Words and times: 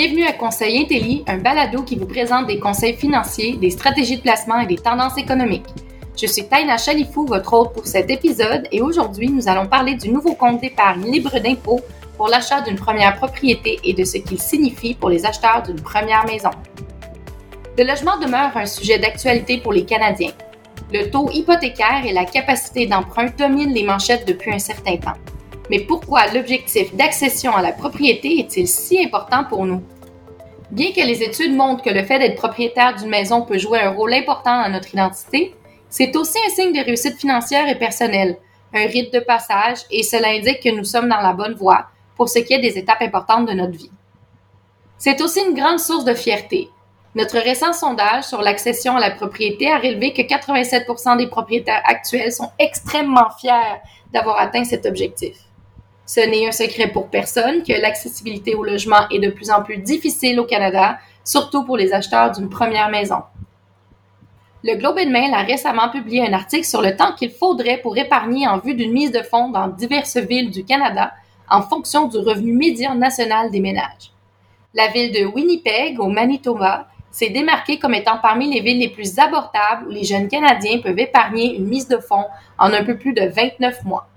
Bienvenue 0.00 0.26
à 0.28 0.32
Conseil 0.32 0.78
Intelli, 0.78 1.24
un 1.26 1.38
balado 1.38 1.82
qui 1.82 1.96
vous 1.96 2.06
présente 2.06 2.46
des 2.46 2.60
conseils 2.60 2.94
financiers, 2.94 3.56
des 3.56 3.70
stratégies 3.70 4.18
de 4.18 4.22
placement 4.22 4.60
et 4.60 4.66
des 4.66 4.76
tendances 4.76 5.18
économiques. 5.18 5.66
Je 6.16 6.26
suis 6.26 6.46
Taina 6.46 6.78
Chalifou, 6.78 7.26
votre 7.26 7.52
hôte 7.52 7.72
pour 7.72 7.84
cet 7.84 8.08
épisode, 8.08 8.68
et 8.70 8.80
aujourd'hui, 8.80 9.28
nous 9.28 9.48
allons 9.48 9.66
parler 9.66 9.96
du 9.96 10.10
nouveau 10.10 10.34
compte 10.34 10.60
d'épargne 10.60 11.10
libre 11.10 11.40
d'impôt 11.40 11.80
pour 12.16 12.28
l'achat 12.28 12.60
d'une 12.60 12.76
première 12.76 13.16
propriété 13.16 13.80
et 13.82 13.92
de 13.92 14.04
ce 14.04 14.18
qu'il 14.18 14.40
signifie 14.40 14.94
pour 14.94 15.10
les 15.10 15.26
acheteurs 15.26 15.64
d'une 15.64 15.82
première 15.82 16.24
maison. 16.26 16.50
Le 17.76 17.82
logement 17.82 18.18
demeure 18.18 18.56
un 18.56 18.66
sujet 18.66 19.00
d'actualité 19.00 19.58
pour 19.58 19.72
les 19.72 19.84
Canadiens. 19.84 20.30
Le 20.92 21.10
taux 21.10 21.28
hypothécaire 21.32 22.04
et 22.06 22.12
la 22.12 22.24
capacité 22.24 22.86
d'emprunt 22.86 23.30
dominent 23.36 23.74
les 23.74 23.82
manchettes 23.82 24.28
depuis 24.28 24.52
un 24.52 24.60
certain 24.60 24.96
temps. 24.96 25.18
Mais 25.70 25.80
pourquoi 25.80 26.26
l'objectif 26.28 26.94
d'accession 26.94 27.54
à 27.54 27.62
la 27.62 27.72
propriété 27.72 28.38
est-il 28.38 28.66
si 28.66 29.02
important 29.04 29.44
pour 29.44 29.66
nous? 29.66 29.82
Bien 30.70 30.92
que 30.92 31.00
les 31.00 31.22
études 31.22 31.54
montrent 31.54 31.82
que 31.82 31.90
le 31.90 32.04
fait 32.04 32.18
d'être 32.18 32.36
propriétaire 32.36 32.94
d'une 32.94 33.08
maison 33.08 33.42
peut 33.42 33.58
jouer 33.58 33.80
un 33.80 33.90
rôle 33.90 34.14
important 34.14 34.62
dans 34.62 34.70
notre 34.70 34.92
identité, 34.92 35.54
c'est 35.88 36.14
aussi 36.16 36.38
un 36.46 36.50
signe 36.50 36.72
de 36.72 36.84
réussite 36.84 37.18
financière 37.18 37.68
et 37.68 37.78
personnelle, 37.78 38.36
un 38.74 38.86
rite 38.86 39.12
de 39.12 39.20
passage, 39.20 39.78
et 39.90 40.02
cela 40.02 40.28
indique 40.28 40.62
que 40.62 40.74
nous 40.74 40.84
sommes 40.84 41.08
dans 41.08 41.20
la 41.20 41.32
bonne 41.32 41.54
voie 41.54 41.86
pour 42.16 42.28
ce 42.28 42.40
qui 42.40 42.52
est 42.52 42.60
des 42.60 42.76
étapes 42.76 43.00
importantes 43.00 43.46
de 43.46 43.54
notre 43.54 43.76
vie. 43.76 43.90
C'est 44.98 45.20
aussi 45.22 45.40
une 45.40 45.54
grande 45.54 45.78
source 45.78 46.04
de 46.04 46.14
fierté. 46.14 46.68
Notre 47.14 47.38
récent 47.38 47.72
sondage 47.72 48.24
sur 48.24 48.42
l'accession 48.42 48.96
à 48.96 49.00
la 49.00 49.10
propriété 49.10 49.70
a 49.70 49.78
révélé 49.78 50.12
que 50.12 50.22
87 50.22 50.86
des 51.16 51.26
propriétaires 51.28 51.82
actuels 51.86 52.32
sont 52.32 52.50
extrêmement 52.58 53.30
fiers 53.40 53.80
d'avoir 54.12 54.38
atteint 54.38 54.64
cet 54.64 54.84
objectif. 54.84 55.47
Ce 56.08 56.20
n'est 56.20 56.48
un 56.48 56.52
secret 56.52 56.88
pour 56.88 57.08
personne 57.08 57.62
que 57.62 57.78
l'accessibilité 57.78 58.54
au 58.54 58.64
logement 58.64 59.06
est 59.10 59.18
de 59.18 59.28
plus 59.28 59.50
en 59.50 59.62
plus 59.62 59.76
difficile 59.76 60.40
au 60.40 60.46
Canada, 60.46 60.98
surtout 61.22 61.64
pour 61.64 61.76
les 61.76 61.92
acheteurs 61.92 62.32
d'une 62.32 62.48
première 62.48 62.88
maison. 62.88 63.18
Le 64.64 64.74
Globe 64.76 64.96
and 64.98 65.10
Mail 65.10 65.34
a 65.34 65.42
récemment 65.42 65.90
publié 65.90 66.26
un 66.26 66.32
article 66.32 66.64
sur 66.64 66.80
le 66.80 66.96
temps 66.96 67.12
qu'il 67.12 67.30
faudrait 67.30 67.76
pour 67.82 67.98
épargner 67.98 68.48
en 68.48 68.56
vue 68.56 68.74
d'une 68.74 68.92
mise 68.92 69.12
de 69.12 69.20
fonds 69.20 69.50
dans 69.50 69.68
diverses 69.68 70.16
villes 70.16 70.50
du 70.50 70.64
Canada 70.64 71.12
en 71.50 71.60
fonction 71.60 72.08
du 72.08 72.16
revenu 72.16 72.54
médian 72.54 72.94
national 72.94 73.50
des 73.50 73.60
ménages. 73.60 74.10
La 74.72 74.88
ville 74.88 75.12
de 75.12 75.26
Winnipeg, 75.26 76.00
au 76.00 76.08
Manitoba, 76.08 76.88
s'est 77.10 77.28
démarquée 77.28 77.78
comme 77.78 77.92
étant 77.92 78.16
parmi 78.16 78.50
les 78.50 78.62
villes 78.62 78.78
les 78.78 78.88
plus 78.88 79.18
abordables 79.18 79.86
où 79.86 79.90
les 79.90 80.04
jeunes 80.04 80.28
Canadiens 80.28 80.78
peuvent 80.78 80.98
épargner 80.98 81.54
une 81.54 81.66
mise 81.66 81.86
de 81.86 81.98
fonds 81.98 82.24
en 82.58 82.72
un 82.72 82.82
peu 82.82 82.96
plus 82.96 83.12
de 83.12 83.26
29 83.28 83.84
mois. 83.84 84.08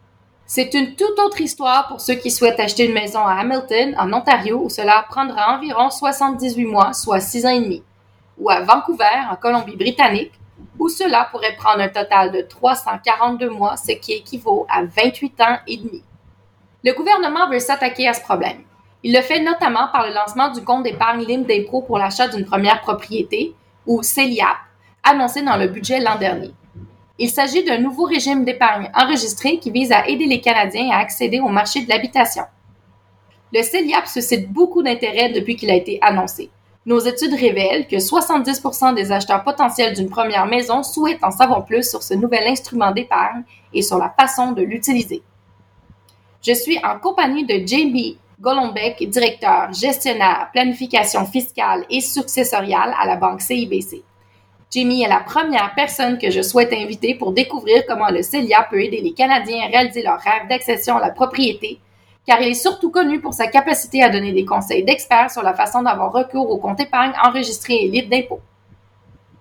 C'est 0.54 0.74
une 0.74 0.98
toute 0.98 1.18
autre 1.18 1.40
histoire 1.40 1.88
pour 1.88 2.02
ceux 2.02 2.16
qui 2.16 2.30
souhaitent 2.30 2.60
acheter 2.60 2.86
une 2.86 2.94
maison 2.94 3.26
à 3.26 3.36
Hamilton, 3.36 3.96
en 3.98 4.12
Ontario, 4.12 4.64
où 4.66 4.70
cela 4.70 5.06
prendra 5.10 5.56
environ 5.56 5.90
78 5.90 6.66
mois, 6.66 6.92
soit 6.92 7.22
6 7.22 7.46
ans 7.46 7.52
et 7.52 7.62
demi, 7.62 7.82
ou 8.38 8.50
à 8.50 8.60
Vancouver, 8.60 9.06
en 9.32 9.38
Colombie-Britannique, 9.38 10.34
où 10.78 10.90
cela 10.90 11.30
pourrait 11.32 11.56
prendre 11.56 11.80
un 11.80 11.88
total 11.88 12.34
de 12.34 12.42
342 12.42 13.50
mois, 13.50 13.78
ce 13.78 13.94
qui 13.94 14.12
équivaut 14.12 14.68
à 14.70 14.84
28 14.84 15.40
ans 15.40 15.60
et 15.68 15.78
demi. 15.78 16.04
Le 16.84 16.92
gouvernement 16.96 17.50
veut 17.50 17.60
s'attaquer 17.60 18.10
à 18.10 18.14
ce 18.14 18.20
problème. 18.20 18.64
Il 19.04 19.16
le 19.16 19.22
fait 19.22 19.40
notamment 19.40 19.88
par 19.88 20.06
le 20.06 20.14
lancement 20.14 20.52
du 20.52 20.62
compte 20.66 20.84
d'épargne 20.84 21.24
libre 21.24 21.48
d'impôt 21.48 21.82
pour 21.82 21.98
l'achat 21.98 22.28
d'une 22.28 22.44
première 22.44 22.82
propriété, 22.82 23.56
ou 23.88 24.04
CELIAP, 24.04 24.58
annoncé 25.02 25.44
dans 25.44 25.56
le 25.56 25.68
budget 25.68 26.02
l'an 26.02 26.18
dernier. 26.18 26.52
Il 27.24 27.30
s'agit 27.30 27.64
d'un 27.64 27.78
nouveau 27.78 28.06
régime 28.06 28.46
d'épargne 28.46 28.90
enregistré 28.96 29.60
qui 29.60 29.70
vise 29.70 29.92
à 29.92 30.08
aider 30.08 30.26
les 30.26 30.42
Canadiens 30.42 30.90
à 30.90 30.98
accéder 30.98 31.40
au 31.40 31.50
marché 31.50 31.84
de 31.84 31.88
l'habitation. 31.88 32.46
Le 33.54 33.62
CELIAP 33.62 34.08
suscite 34.08 34.52
beaucoup 34.52 34.82
d'intérêt 34.82 35.30
depuis 35.30 35.56
qu'il 35.56 35.70
a 35.70 35.76
été 35.76 36.00
annoncé. 36.02 36.50
Nos 36.84 36.98
études 36.98 37.36
révèlent 37.36 37.86
que 37.86 37.98
70% 37.98 38.96
des 38.96 39.12
acheteurs 39.12 39.44
potentiels 39.44 39.94
d'une 39.94 40.10
première 40.10 40.48
maison 40.48 40.82
souhaitent 40.82 41.24
en 41.24 41.30
savoir 41.30 41.64
plus 41.64 41.88
sur 41.88 42.02
ce 42.02 42.16
nouvel 42.16 42.48
instrument 42.48 42.90
d'épargne 42.90 43.44
et 43.72 43.84
sur 43.84 44.00
la 44.00 44.12
façon 44.20 44.54
de 44.54 44.64
l'utiliser. 44.64 45.22
Je 46.42 46.54
suis 46.54 46.80
en 46.84 46.98
compagnie 46.98 47.46
de 47.46 47.68
Jamie 47.68 48.18
Golombek, 48.40 49.08
directeur, 49.08 49.72
gestionnaire, 49.72 50.50
planification 50.52 51.28
fiscale 51.28 51.86
et 51.92 52.02
successoriale 52.02 52.96
à 53.00 53.06
la 53.06 53.18
banque 53.18 53.42
CIBC. 53.42 54.02
Jimmy 54.72 55.04
est 55.04 55.10
la 55.10 55.20
première 55.20 55.74
personne 55.76 56.18
que 56.18 56.32
je 56.32 56.42
souhaite 56.42 56.72
inviter 56.72 57.14
pour 57.14 57.34
découvrir 57.34 57.84
comment 57.86 58.10
le 58.10 58.24
CELIA 58.24 58.68
peut 58.72 58.82
aider 58.82 59.02
les 59.02 59.12
Canadiens 59.12 59.66
à 59.66 59.68
réaliser 59.68 60.02
leur 60.02 60.18
rêve 60.18 60.48
d'accession 60.48 60.96
à 60.96 61.02
la 61.02 61.10
propriété, 61.10 61.82
car 62.26 62.42
il 62.42 62.48
est 62.48 62.54
surtout 62.54 62.90
connu 62.90 63.20
pour 63.20 63.34
sa 63.34 63.48
capacité 63.48 64.02
à 64.02 64.10
donner 64.10 64.32
des 64.32 64.46
conseils 64.46 64.86
d'experts 64.86 65.30
sur 65.30 65.44
la 65.44 65.54
façon 65.54 65.82
d'avoir 65.82 66.14
recours 66.14 66.50
au 66.50 66.58
compte 66.58 66.80
épargne 66.80 67.12
enregistré 67.22 67.74
et 67.84 67.90
libre 67.90 68.10
d'impôts. 68.10 68.40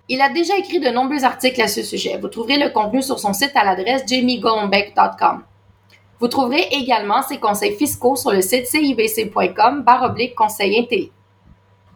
Il 0.08 0.20
a 0.20 0.30
déjà 0.30 0.58
écrit 0.58 0.80
de 0.80 0.88
nombreux 0.88 1.22
articles 1.22 1.62
à 1.62 1.68
ce 1.68 1.84
sujet. 1.84 2.18
Vous 2.20 2.26
trouverez 2.26 2.58
le 2.58 2.70
contenu 2.70 3.00
sur 3.00 3.20
son 3.20 3.32
site 3.32 3.52
à 3.54 3.62
l'adresse 3.62 4.02
jamiegolombek.com. 4.08 5.44
Vous 6.18 6.26
trouverez 6.26 6.66
également 6.72 7.22
ses 7.22 7.38
conseils 7.38 7.76
fiscaux 7.76 8.16
sur 8.16 8.32
le 8.32 8.42
site 8.42 8.66
cibc.com 8.66 9.84
baroblique 9.84 10.34
conseil 10.34 10.76
intelligent. 10.80 11.12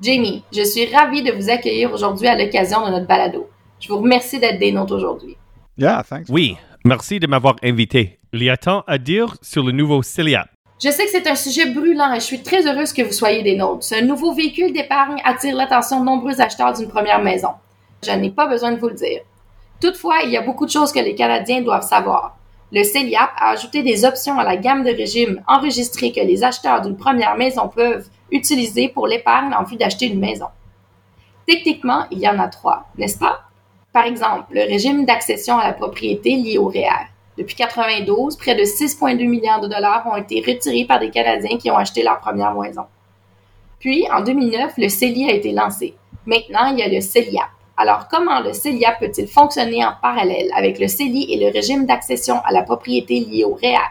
Jamie, 0.02 0.42
je 0.52 0.62
suis 0.64 0.92
ravie 0.92 1.22
de 1.22 1.32
vous 1.32 1.50
accueillir 1.50 1.92
aujourd'hui 1.92 2.26
à 2.26 2.36
l'occasion 2.36 2.84
de 2.84 2.90
notre 2.90 3.06
balado. 3.06 3.48
Je 3.78 3.88
vous 3.88 3.98
remercie 3.98 4.40
d'être 4.40 4.58
des 4.58 4.72
nôtres 4.72 4.94
aujourd'hui. 4.94 5.36
Oui, 6.28 6.56
merci 6.84 7.20
de 7.20 7.26
m'avoir 7.26 7.56
invité. 7.62 8.18
Il 8.32 8.42
y 8.42 8.50
a 8.50 8.56
tant 8.56 8.82
à 8.86 8.98
dire 8.98 9.36
sur 9.40 9.62
le 9.62 9.72
nouveau 9.72 10.02
Celia. 10.02 10.46
Je 10.82 10.90
sais 10.90 11.04
que 11.04 11.10
c'est 11.10 11.28
un 11.28 11.36
sujet 11.36 11.70
brûlant 11.70 12.12
et 12.12 12.16
je 12.16 12.24
suis 12.24 12.42
très 12.42 12.66
heureuse 12.66 12.92
que 12.92 13.02
vous 13.02 13.12
soyez 13.12 13.42
des 13.42 13.56
nôtres. 13.56 13.84
Ce 13.84 14.02
nouveau 14.02 14.34
véhicule 14.34 14.72
d'épargne 14.72 15.22
attire 15.24 15.54
l'attention 15.54 16.00
de 16.00 16.06
nombreux 16.06 16.40
acheteurs 16.40 16.72
d'une 16.72 16.88
première 16.88 17.22
maison. 17.22 17.50
Je 18.04 18.10
n'ai 18.10 18.30
pas 18.30 18.46
besoin 18.46 18.72
de 18.72 18.80
vous 18.80 18.88
le 18.88 18.94
dire. 18.94 19.20
Toutefois, 19.80 20.22
il 20.24 20.30
y 20.30 20.36
a 20.36 20.42
beaucoup 20.42 20.66
de 20.66 20.70
choses 20.70 20.92
que 20.92 20.98
les 20.98 21.14
Canadiens 21.14 21.62
doivent 21.62 21.86
savoir. 21.86 22.36
Le 22.72 22.82
CELIAP 22.82 23.30
a 23.36 23.50
ajouté 23.50 23.84
des 23.84 24.04
options 24.04 24.38
à 24.38 24.44
la 24.44 24.56
gamme 24.56 24.82
de 24.82 24.90
régimes 24.90 25.42
enregistrés 25.46 26.10
que 26.10 26.20
les 26.20 26.42
acheteurs 26.42 26.80
d'une 26.80 26.96
première 26.96 27.36
maison 27.36 27.68
peuvent 27.68 28.08
utiliser 28.34 28.88
pour 28.88 29.06
l'épargne 29.06 29.54
en 29.54 29.62
vue 29.62 29.76
d'acheter 29.76 30.06
une 30.06 30.20
maison. 30.20 30.48
Techniquement, 31.46 32.04
il 32.10 32.18
y 32.18 32.28
en 32.28 32.38
a 32.38 32.48
trois, 32.48 32.86
n'est-ce 32.98 33.18
pas? 33.18 33.42
Par 33.92 34.04
exemple, 34.04 34.46
le 34.50 34.62
régime 34.62 35.06
d'accession 35.06 35.56
à 35.56 35.66
la 35.66 35.72
propriété 35.72 36.36
lié 36.36 36.58
au 36.58 36.66
REER. 36.66 37.06
E 37.38 37.38
Depuis 37.38 37.54
1992, 37.54 38.36
près 38.36 38.54
de 38.54 38.64
6,2 38.64 39.28
milliards 39.28 39.60
de 39.60 39.68
dollars 39.68 40.06
ont 40.10 40.16
été 40.16 40.42
retirés 40.46 40.84
par 40.84 40.98
des 40.98 41.10
Canadiens 41.10 41.58
qui 41.58 41.70
ont 41.70 41.76
acheté 41.76 42.02
leur 42.02 42.18
première 42.18 42.54
maison. 42.54 42.86
Puis, 43.78 44.06
en 44.10 44.22
2009, 44.22 44.74
le 44.78 44.88
CELI 44.88 45.30
a 45.30 45.32
été 45.34 45.52
lancé. 45.52 45.94
Maintenant, 46.26 46.66
il 46.72 46.78
y 46.78 46.82
a 46.82 46.88
le 46.88 47.00
CELIAP. 47.00 47.48
Alors, 47.76 48.08
comment 48.08 48.40
le 48.40 48.52
CELIAP 48.52 48.98
peut-il 48.98 49.28
fonctionner 49.28 49.84
en 49.84 49.92
parallèle 50.00 50.50
avec 50.56 50.78
le 50.78 50.88
CELI 50.88 51.32
et 51.32 51.44
le 51.44 51.52
régime 51.52 51.86
d'accession 51.86 52.40
à 52.44 52.52
la 52.52 52.62
propriété 52.62 53.20
lié 53.20 53.44
au 53.44 53.54
REER? 53.54 53.90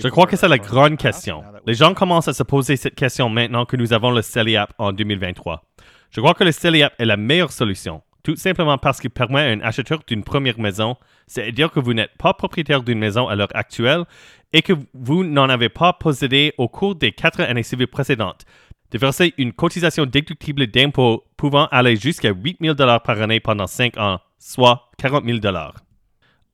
Je 0.00 0.08
crois 0.08 0.26
que 0.26 0.36
c'est 0.36 0.48
la 0.48 0.58
grande 0.58 0.96
question. 0.96 1.42
Les 1.66 1.74
gens 1.74 1.92
commencent 1.94 2.28
à 2.28 2.32
se 2.32 2.42
poser 2.42 2.76
cette 2.76 2.94
question 2.94 3.28
maintenant 3.28 3.66
que 3.66 3.76
nous 3.76 3.92
avons 3.92 4.10
le 4.10 4.22
CELIAP 4.22 4.72
en 4.78 4.92
2023. 4.92 5.62
Je 6.10 6.20
crois 6.20 6.34
que 6.34 6.44
le 6.44 6.52
CELIAP 6.52 6.94
est 6.98 7.04
la 7.04 7.16
meilleure 7.16 7.52
solution, 7.52 8.02
tout 8.22 8.36
simplement 8.36 8.78
parce 8.78 9.00
qu'il 9.00 9.10
permet 9.10 9.40
à 9.40 9.50
un 9.50 9.60
acheteur 9.60 10.00
d'une 10.06 10.24
première 10.24 10.58
maison, 10.58 10.96
c'est-à-dire 11.26 11.70
que 11.70 11.80
vous 11.80 11.94
n'êtes 11.94 12.16
pas 12.18 12.32
propriétaire 12.32 12.82
d'une 12.82 12.98
maison 12.98 13.28
à 13.28 13.34
l'heure 13.36 13.54
actuelle 13.54 14.04
et 14.52 14.62
que 14.62 14.72
vous 14.94 15.24
n'en 15.24 15.48
avez 15.48 15.68
pas 15.68 15.92
possédé 15.92 16.54
au 16.56 16.68
cours 16.68 16.94
des 16.94 17.12
quatre 17.12 17.40
années 17.40 17.62
civiles 17.62 17.88
précédentes, 17.88 18.44
de 18.92 18.98
verser 18.98 19.34
une 19.36 19.52
cotisation 19.52 20.06
déductible 20.06 20.68
d'impôt 20.68 21.24
pouvant 21.36 21.66
aller 21.66 21.96
jusqu'à 21.96 22.30
8 22.30 22.58
000 22.62 22.76
par 22.76 23.20
année 23.20 23.40
pendant 23.40 23.66
5 23.66 23.98
ans, 23.98 24.20
soit 24.38 24.90
40 24.98 25.24
000 25.24 25.38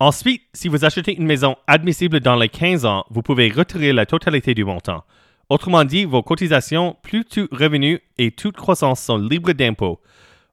Ensuite, 0.03 0.43
si 0.53 0.67
vous 0.67 0.85
achetez 0.85 1.15
une 1.17 1.27
maison 1.27 1.55
admissible 1.69 2.19
dans 2.19 2.35
les 2.35 2.49
15 2.49 2.85
ans, 2.87 3.05
vous 3.11 3.23
pouvez 3.23 3.53
retirer 3.53 3.93
la 3.93 4.05
totalité 4.05 4.53
du 4.53 4.65
montant. 4.65 5.05
Autrement 5.49 5.85
dit, 5.85 6.07
vos 6.07 6.25
cotisations, 6.25 6.97
plus 7.05 7.25
tout 7.25 7.47
revenu 7.53 8.01
et 8.19 8.33
toute 8.33 8.57
croissance 8.57 9.01
sont 9.01 9.17
libres 9.17 9.53
d'impôts. 9.53 10.01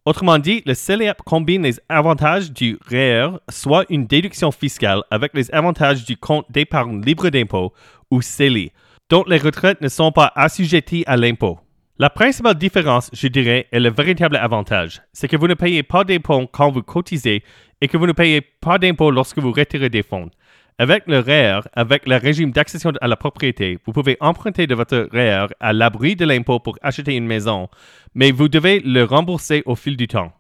Autrement 0.06 0.38
dit, 0.38 0.62
le 0.68 0.76
CELIAP 0.76 1.24
combine 1.24 1.64
les 1.64 1.80
avantages 1.90 2.52
du 2.52 2.78
REER, 2.92 3.30
e 3.38 3.40
soit 3.50 3.86
une 3.90 4.06
déduction 4.06 4.52
fiscale, 4.52 5.02
avec 5.10 5.34
les 5.34 5.50
avantages 5.50 6.06
du 6.06 6.16
compte 6.16 6.46
d'épargne 6.52 7.04
libre 7.04 7.30
d'impôt, 7.30 7.74
ou 8.12 8.22
CELI, 8.22 8.72
dont 9.10 9.24
les 9.26 9.40
retraites 9.40 9.82
ne 9.82 9.90
sont 9.90 10.12
pas 10.12 10.32
assujetties 10.36 11.06
à 11.08 11.18
l'impôt. 11.18 11.58
La 12.02 12.10
principale 12.10 12.56
différence, 12.56 13.10
je 13.12 13.28
dirais, 13.28 13.68
est 13.74 13.80
le 13.82 13.90
véritable 13.90 14.38
avantage. 14.38 15.02
C'est 15.12 15.28
que 15.28 15.36
vous 15.36 15.50
ne 15.50 15.54
payez 15.54 15.84
pas 15.84 16.06
d'impôts 16.06 16.48
quand 16.48 16.72
vous 16.72 16.82
cotisez 16.82 17.44
et 17.82 17.88
que 17.88 17.98
vous 17.98 18.08
ne 18.08 18.12
payez 18.12 18.42
pas 18.42 18.78
d'impôts 18.78 19.12
lorsque 19.12 19.40
vous 19.40 19.52
retirez 19.52 19.90
des 19.90 20.04
fonds. 20.04 20.30
Avec 20.78 21.04
le 21.08 21.20
REER, 21.20 21.60
avec 21.74 22.08
le 22.08 22.16
régime 22.16 22.52
d'accession 22.52 22.94
à 23.02 23.08
la 23.08 23.18
propriété, 23.18 23.78
vous 23.86 23.92
pouvez 23.92 24.16
emprunter 24.22 24.66
de 24.66 24.76
votre 24.76 25.10
REER 25.12 25.48
à 25.60 25.74
l'abri 25.74 26.16
de 26.16 26.26
l'impôt 26.26 26.60
pour 26.60 26.78
acheter 26.82 27.16
une 27.16 27.28
maison, 27.28 27.68
mais 28.16 28.32
vous 28.32 28.48
devez 28.48 28.80
le 28.80 29.04
rembourser 29.04 29.62
au 29.66 29.76
fil 29.76 29.98
du 29.98 30.08
temps. 30.08 30.32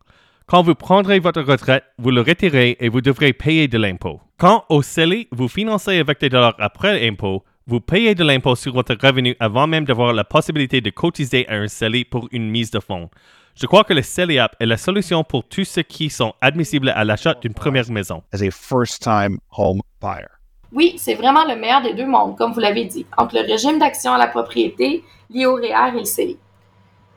Quand 0.45 0.63
vous 0.63 0.75
prendrez 0.75 1.19
votre 1.19 1.41
retraite, 1.41 1.83
vous 1.97 2.09
le 2.09 2.21
retirez 2.21 2.77
et 2.79 2.89
vous 2.89 3.01
devrez 3.01 3.33
payer 3.33 3.67
de 3.67 3.77
l'impôt. 3.77 4.21
Quand 4.37 4.63
au 4.69 4.81
CELI, 4.81 5.27
vous 5.31 5.49
financez 5.49 5.99
avec 5.99 6.21
des 6.21 6.29
dollars 6.29 6.55
après 6.57 6.99
l'impôt, 6.99 7.43
vous 7.67 7.81
payez 7.81 8.15
de 8.15 8.23
l'impôt 8.23 8.55
sur 8.55 8.73
votre 8.73 8.95
revenu 8.99 9.35
avant 9.39 9.67
même 9.67 9.85
d'avoir 9.85 10.11
la 10.11 10.23
possibilité 10.23 10.81
de 10.81 10.89
cotiser 10.89 11.47
à 11.49 11.55
un 11.55 11.67
CELI 11.67 12.05
pour 12.05 12.27
une 12.31 12.49
mise 12.49 12.71
de 12.71 12.79
fonds. 12.79 13.11
Je 13.61 13.67
crois 13.67 13.83
que 13.83 13.91
le 13.91 14.01
CELIAP 14.01 14.55
est 14.61 14.65
la 14.65 14.77
solution 14.77 15.25
pour 15.25 15.43
tous 15.43 15.65
ceux 15.65 15.81
qui 15.81 16.09
sont 16.09 16.31
admissibles 16.39 16.93
à 16.95 17.03
l'achat 17.03 17.33
d'une 17.33 17.53
première 17.53 17.91
maison. 17.91 18.23
As 18.31 18.41
a 18.41 18.49
first-time 18.51 19.37
home 19.51 19.81
buyer. 20.01 20.29
Oui, 20.71 20.93
c'est 20.97 21.15
vraiment 21.15 21.43
le 21.43 21.57
meilleur 21.57 21.81
des 21.81 21.93
deux 21.93 22.05
mondes, 22.05 22.37
comme 22.37 22.53
vous 22.53 22.61
l'avez 22.61 22.85
dit, 22.85 23.05
entre 23.17 23.35
le 23.35 23.41
régime 23.41 23.77
d'action 23.77 24.13
à 24.13 24.17
la 24.17 24.27
propriété 24.27 25.03
lié 25.29 25.45
au 25.45 25.55
REER 25.55 25.89
et 25.93 25.99
le 25.99 26.05
CELI. 26.05 26.37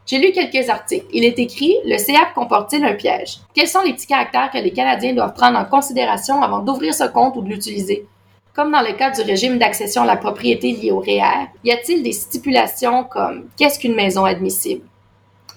J'ai 0.05 0.19
lu 0.19 0.33
quelques 0.33 0.69
articles. 0.69 1.07
Il 1.13 1.25
est 1.25 1.39
écrit 1.39 1.77
Le 1.85 1.97
CEAP 1.97 2.35
comporte-t-il 2.35 2.85
un 2.85 2.95
piège? 2.95 3.37
Quels 3.55 3.69
sont 3.69 3.83
les 3.83 3.93
petits 3.93 4.09
caractères 4.09 4.51
que 4.51 4.59
les 4.59 4.73
Canadiens 4.73 5.15
doivent 5.15 5.35
prendre 5.35 5.61
en 5.61 5.65
considération 5.65 6.43
avant 6.43 6.59
d'ouvrir 6.59 6.93
ce 6.93 7.05
compte 7.05 7.37
ou 7.37 7.43
de 7.43 7.51
l'utiliser? 7.51 8.05
Comme 8.53 8.73
dans 8.73 8.83
le 8.83 8.95
cas 8.95 9.13
du 9.13 9.23
régime 9.23 9.59
d'accession 9.59 10.03
à 10.03 10.07
la 10.07 10.17
propriété 10.17 10.73
lié 10.73 10.91
au 10.91 10.99
REER, 10.99 11.51
y 11.63 11.71
a-t-il 11.71 12.03
des 12.03 12.11
stipulations 12.11 13.05
comme 13.05 13.45
qu'est-ce 13.57 13.79
qu'une 13.79 13.95
maison 13.95 14.25
admissible? 14.25 14.83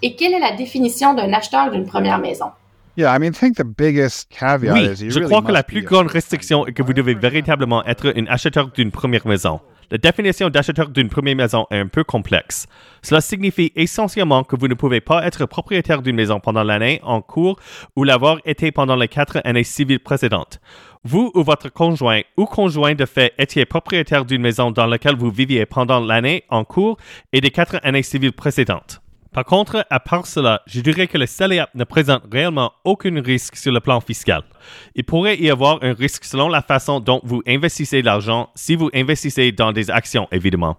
Et 0.02 0.16
quelle 0.16 0.34
est 0.34 0.40
la 0.40 0.52
définition 0.54 1.14
d'un 1.14 1.32
acheteur 1.34 1.72
d'une 1.72 1.86
première 1.86 2.20
maison? 2.20 2.48
Yeah, 2.98 3.14
I 3.14 3.20
mean, 3.20 3.34
I 3.34 3.38
think 3.38 3.58
the 3.58 3.66
biggest 3.66 4.30
caveat 4.30 4.72
Oui, 4.72 5.10
je 5.10 5.20
crois 5.20 5.42
que 5.42 5.52
la 5.52 5.64
plus 5.64 5.82
grande 5.82 6.08
restriction 6.08 6.66
est 6.66 6.72
que 6.72 6.82
vous 6.82 6.94
devez 6.94 7.14
véritablement 7.14 7.84
être 7.86 8.14
un 8.16 8.26
acheteur 8.28 8.72
d'une 8.72 8.92
première 8.92 9.28
maison. 9.28 9.60
La 9.92 9.98
définition 9.98 10.50
d'acheteur 10.50 10.90
d'une 10.90 11.10
première 11.10 11.36
maison 11.36 11.68
est 11.70 11.78
un 11.78 11.88
peu 11.88 12.04
complexe. 12.04 12.68
Cela 13.04 13.22
signifie 13.22 13.72
essentiellement 13.76 14.44
que 14.44 14.56
vous 14.56 14.68
ne 14.68 14.74
pouvez 14.74 15.02
pas 15.02 15.26
être 15.26 15.46
propriétaire 15.46 16.02
d'une 16.02 16.16
maison 16.16 16.40
pendant 16.40 16.64
l'année 16.64 17.00
en 17.04 17.22
cours 17.22 17.60
ou 17.96 18.04
l'avoir 18.04 18.38
été 18.46 18.72
pendant 18.72 18.96
les 18.96 19.08
quatre 19.08 19.42
années 19.44 19.64
civiles 19.64 20.00
précédentes. 20.00 20.60
Vous 21.04 21.32
ou 21.36 21.44
votre 21.44 21.70
conjoint 21.70 22.22
ou 22.36 22.46
conjoint 22.46 22.96
de 22.96 23.06
fait 23.06 23.34
étiez 23.38 23.66
propriétaire 23.66 24.26
d'une 24.26 24.42
maison 24.42 24.72
dans 24.72 24.88
laquelle 24.88 25.18
vous 25.18 25.30
viviez 25.30 25.68
pendant 25.68 26.00
l'année 26.00 26.46
en 26.50 26.64
cours 26.64 26.98
et 27.32 27.42
des 27.42 27.52
quatre 27.52 27.80
années 27.84 28.04
civiles 28.04 28.34
précédentes. 28.34 29.02
Par 29.36 29.44
contre, 29.44 29.86
à 29.90 30.00
part 30.00 30.28
cela, 30.28 30.62
je 30.66 30.80
dirais 30.80 31.08
que 31.08 31.18
le 31.18 31.26
CELIAP 31.26 31.76
ne 31.76 31.84
présente 31.84 32.24
réellement 32.32 32.72
aucun 32.86 33.22
risque 33.22 33.58
sur 33.58 33.74
le 33.74 33.82
plan 33.82 34.00
fiscal. 34.00 34.44
Il 34.96 35.04
pourrait 35.04 35.38
y 35.38 35.50
avoir 35.50 35.80
un 35.84 35.92
risque 35.92 36.24
selon 36.24 36.48
la 36.48 36.62
façon 36.62 37.02
dont 37.02 37.20
vous 37.22 37.44
investissez 37.46 38.02
l'argent, 38.02 38.50
si 38.56 38.78
vous 38.78 38.90
investissez 38.94 39.52
dans 39.52 39.74
des 39.74 39.92
actions, 39.92 40.30
évidemment. 40.32 40.78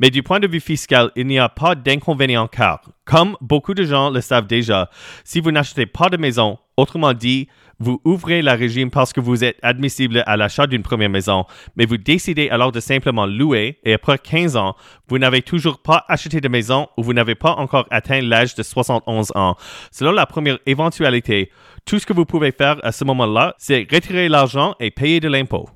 Mais 0.00 0.10
du 0.10 0.24
point 0.24 0.40
de 0.40 0.48
vue 0.48 0.58
fiscal, 0.58 1.12
il 1.14 1.28
n'y 1.28 1.38
a 1.38 1.48
pas 1.48 1.76
d'inconvénient 1.76 2.48
car, 2.48 2.80
comme 3.04 3.36
beaucoup 3.40 3.72
de 3.72 3.84
gens 3.84 4.10
le 4.10 4.20
savent 4.20 4.48
déjà, 4.48 4.90
si 5.22 5.38
vous 5.38 5.52
n'achetez 5.52 5.86
pas 5.86 6.08
de 6.08 6.16
maison, 6.16 6.58
autrement 6.76 7.12
dit, 7.12 7.46
vous 7.82 8.00
ouvrez 8.04 8.42
le 8.42 8.52
régime 8.52 8.90
parce 8.90 9.12
que 9.12 9.20
vous 9.20 9.42
êtes 9.42 9.58
admissible 9.60 10.22
à 10.26 10.36
l'achat 10.36 10.68
d'une 10.68 10.82
première 10.82 11.10
maison, 11.10 11.44
mais 11.76 11.84
vous 11.84 11.96
décidez 11.96 12.48
alors 12.48 12.70
de 12.70 12.78
simplement 12.78 13.26
louer 13.26 13.80
et 13.84 13.92
après 13.92 14.18
15 14.18 14.56
ans, 14.56 14.76
vous 15.08 15.18
n'avez 15.18 15.42
toujours 15.42 15.78
pas 15.80 16.04
acheté 16.08 16.40
de 16.40 16.48
maison 16.48 16.86
ou 16.96 17.02
vous 17.02 17.12
n'avez 17.12 17.34
pas 17.34 17.54
encore 17.54 17.86
atteint 17.90 18.20
l'âge 18.20 18.54
de 18.54 18.62
71 18.62 19.32
ans. 19.34 19.56
Selon 19.90 20.12
la 20.12 20.26
première 20.26 20.58
éventualité, 20.64 21.50
tout 21.84 21.98
ce 21.98 22.06
que 22.06 22.12
vous 22.12 22.24
pouvez 22.24 22.52
faire 22.52 22.78
à 22.84 22.92
ce 22.92 23.04
moment-là, 23.04 23.54
c'est 23.58 23.86
retirer 23.90 24.28
l'argent 24.28 24.76
et 24.78 24.92
payer 24.92 25.18
de 25.18 25.28
l'impôt. 25.28 25.68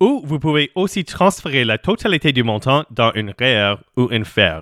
Ou 0.00 0.22
vous 0.24 0.38
pouvez 0.38 0.70
aussi 0.74 1.04
transférer 1.04 1.64
la 1.64 1.76
totalité 1.78 2.32
du 2.32 2.42
montant 2.42 2.84
dans 2.90 3.12
une 3.14 3.34
REER 3.38 3.76
ou 3.96 4.08
une 4.10 4.24
FER, 4.24 4.60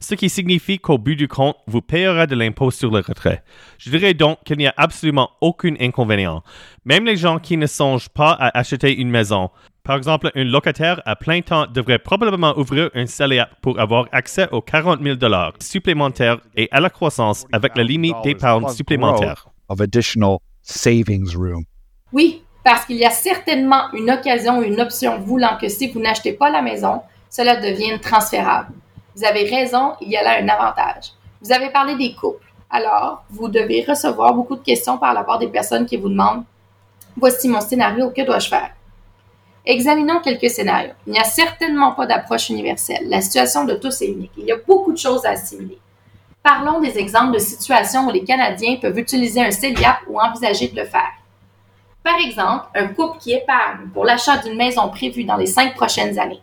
ce 0.00 0.14
qui 0.14 0.28
signifie 0.28 0.78
qu'au 0.78 0.96
bout 0.96 1.16
du 1.16 1.26
compte, 1.26 1.56
vous 1.66 1.82
payerez 1.82 2.26
de 2.26 2.36
l'impôt 2.36 2.70
sur 2.70 2.90
le 2.90 3.00
retrait. 3.00 3.42
Je 3.78 3.90
dirais 3.90 4.14
donc 4.14 4.38
qu'il 4.44 4.58
n'y 4.58 4.66
a 4.66 4.74
absolument 4.76 5.30
aucun 5.40 5.74
inconvénient. 5.80 6.42
Même 6.84 7.04
les 7.04 7.16
gens 7.16 7.38
qui 7.38 7.56
ne 7.56 7.66
songent 7.66 8.08
pas 8.08 8.30
à 8.30 8.56
acheter 8.56 8.96
une 8.96 9.10
maison, 9.10 9.50
par 9.82 9.96
exemple, 9.96 10.30
un 10.34 10.44
locataire 10.44 11.00
à 11.04 11.14
plein 11.16 11.40
temps 11.42 11.66
devrait 11.66 11.98
probablement 12.00 12.56
ouvrir 12.58 12.90
un 12.94 13.06
CELIAP 13.06 13.60
pour 13.60 13.78
avoir 13.78 14.06
accès 14.12 14.48
aux 14.50 14.60
40 14.60 15.00
000 15.02 15.16
supplémentaires 15.60 16.38
et 16.56 16.68
à 16.72 16.80
la 16.80 16.90
croissance 16.90 17.44
avec 17.52 17.76
la 17.76 17.84
limite 17.84 18.16
d'épargne 18.24 18.68
supplémentaire. 18.68 19.46
of 19.68 19.80
additional 19.80 20.38
savings 20.62 21.34
room. 21.36 21.64
Oui, 22.12 22.42
parce 22.66 22.84
qu'il 22.84 22.96
y 22.96 23.04
a 23.04 23.10
certainement 23.10 23.92
une 23.92 24.10
occasion 24.10 24.58
ou 24.58 24.62
une 24.64 24.80
option 24.80 25.20
voulant 25.20 25.56
que 25.56 25.68
si 25.68 25.86
vous 25.86 26.00
n'achetez 26.00 26.32
pas 26.32 26.50
la 26.50 26.62
maison, 26.62 27.00
cela 27.30 27.54
devienne 27.54 28.00
transférable. 28.00 28.72
Vous 29.14 29.24
avez 29.24 29.44
raison, 29.44 29.92
il 30.00 30.10
y 30.10 30.16
a 30.16 30.24
là 30.24 30.38
un 30.40 30.48
avantage. 30.48 31.12
Vous 31.40 31.52
avez 31.52 31.70
parlé 31.70 31.94
des 31.94 32.16
couples. 32.16 32.44
Alors, 32.68 33.22
vous 33.30 33.46
devez 33.46 33.84
recevoir 33.88 34.34
beaucoup 34.34 34.56
de 34.56 34.64
questions 34.64 34.98
par 34.98 35.14
la 35.14 35.22
part 35.22 35.38
des 35.38 35.46
personnes 35.46 35.86
qui 35.86 35.96
vous 35.96 36.08
demandent 36.08 36.42
Voici 37.16 37.48
mon 37.48 37.60
scénario, 37.60 38.10
que 38.10 38.22
dois-je 38.22 38.48
faire 38.48 38.72
Examinons 39.64 40.18
quelques 40.18 40.50
scénarios. 40.50 40.94
Il 41.06 41.12
n'y 41.12 41.20
a 41.20 41.24
certainement 41.24 41.92
pas 41.92 42.06
d'approche 42.06 42.50
universelle. 42.50 43.08
La 43.08 43.20
situation 43.20 43.64
de 43.64 43.74
tous 43.74 44.02
est 44.02 44.08
unique. 44.08 44.32
Il 44.36 44.44
y 44.46 44.50
a 44.50 44.56
beaucoup 44.66 44.92
de 44.92 44.98
choses 44.98 45.24
à 45.24 45.30
assimiler. 45.30 45.78
Parlons 46.42 46.80
des 46.80 46.98
exemples 46.98 47.34
de 47.34 47.38
situations 47.38 48.08
où 48.08 48.10
les 48.10 48.24
Canadiens 48.24 48.74
peuvent 48.82 48.98
utiliser 48.98 49.40
un 49.40 49.52
CELIAP 49.52 49.98
ou 50.08 50.18
envisager 50.18 50.66
de 50.66 50.80
le 50.80 50.84
faire. 50.84 51.12
Par 52.06 52.20
exemple, 52.20 52.66
un 52.76 52.86
couple 52.86 53.18
qui 53.18 53.32
épargne 53.32 53.88
pour 53.92 54.04
l'achat 54.04 54.36
d'une 54.36 54.56
maison 54.56 54.88
prévue 54.90 55.24
dans 55.24 55.36
les 55.36 55.46
cinq 55.46 55.74
prochaines 55.74 56.16
années. 56.20 56.40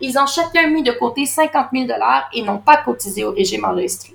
Ils 0.00 0.16
ont 0.16 0.26
chacun 0.26 0.68
mis 0.70 0.84
de 0.84 0.92
côté 0.92 1.26
50 1.26 1.66
000 1.72 1.88
et 2.32 2.42
n'ont 2.42 2.58
pas 2.58 2.76
cotisé 2.76 3.24
au 3.24 3.32
régime 3.32 3.64
enregistré. 3.64 4.14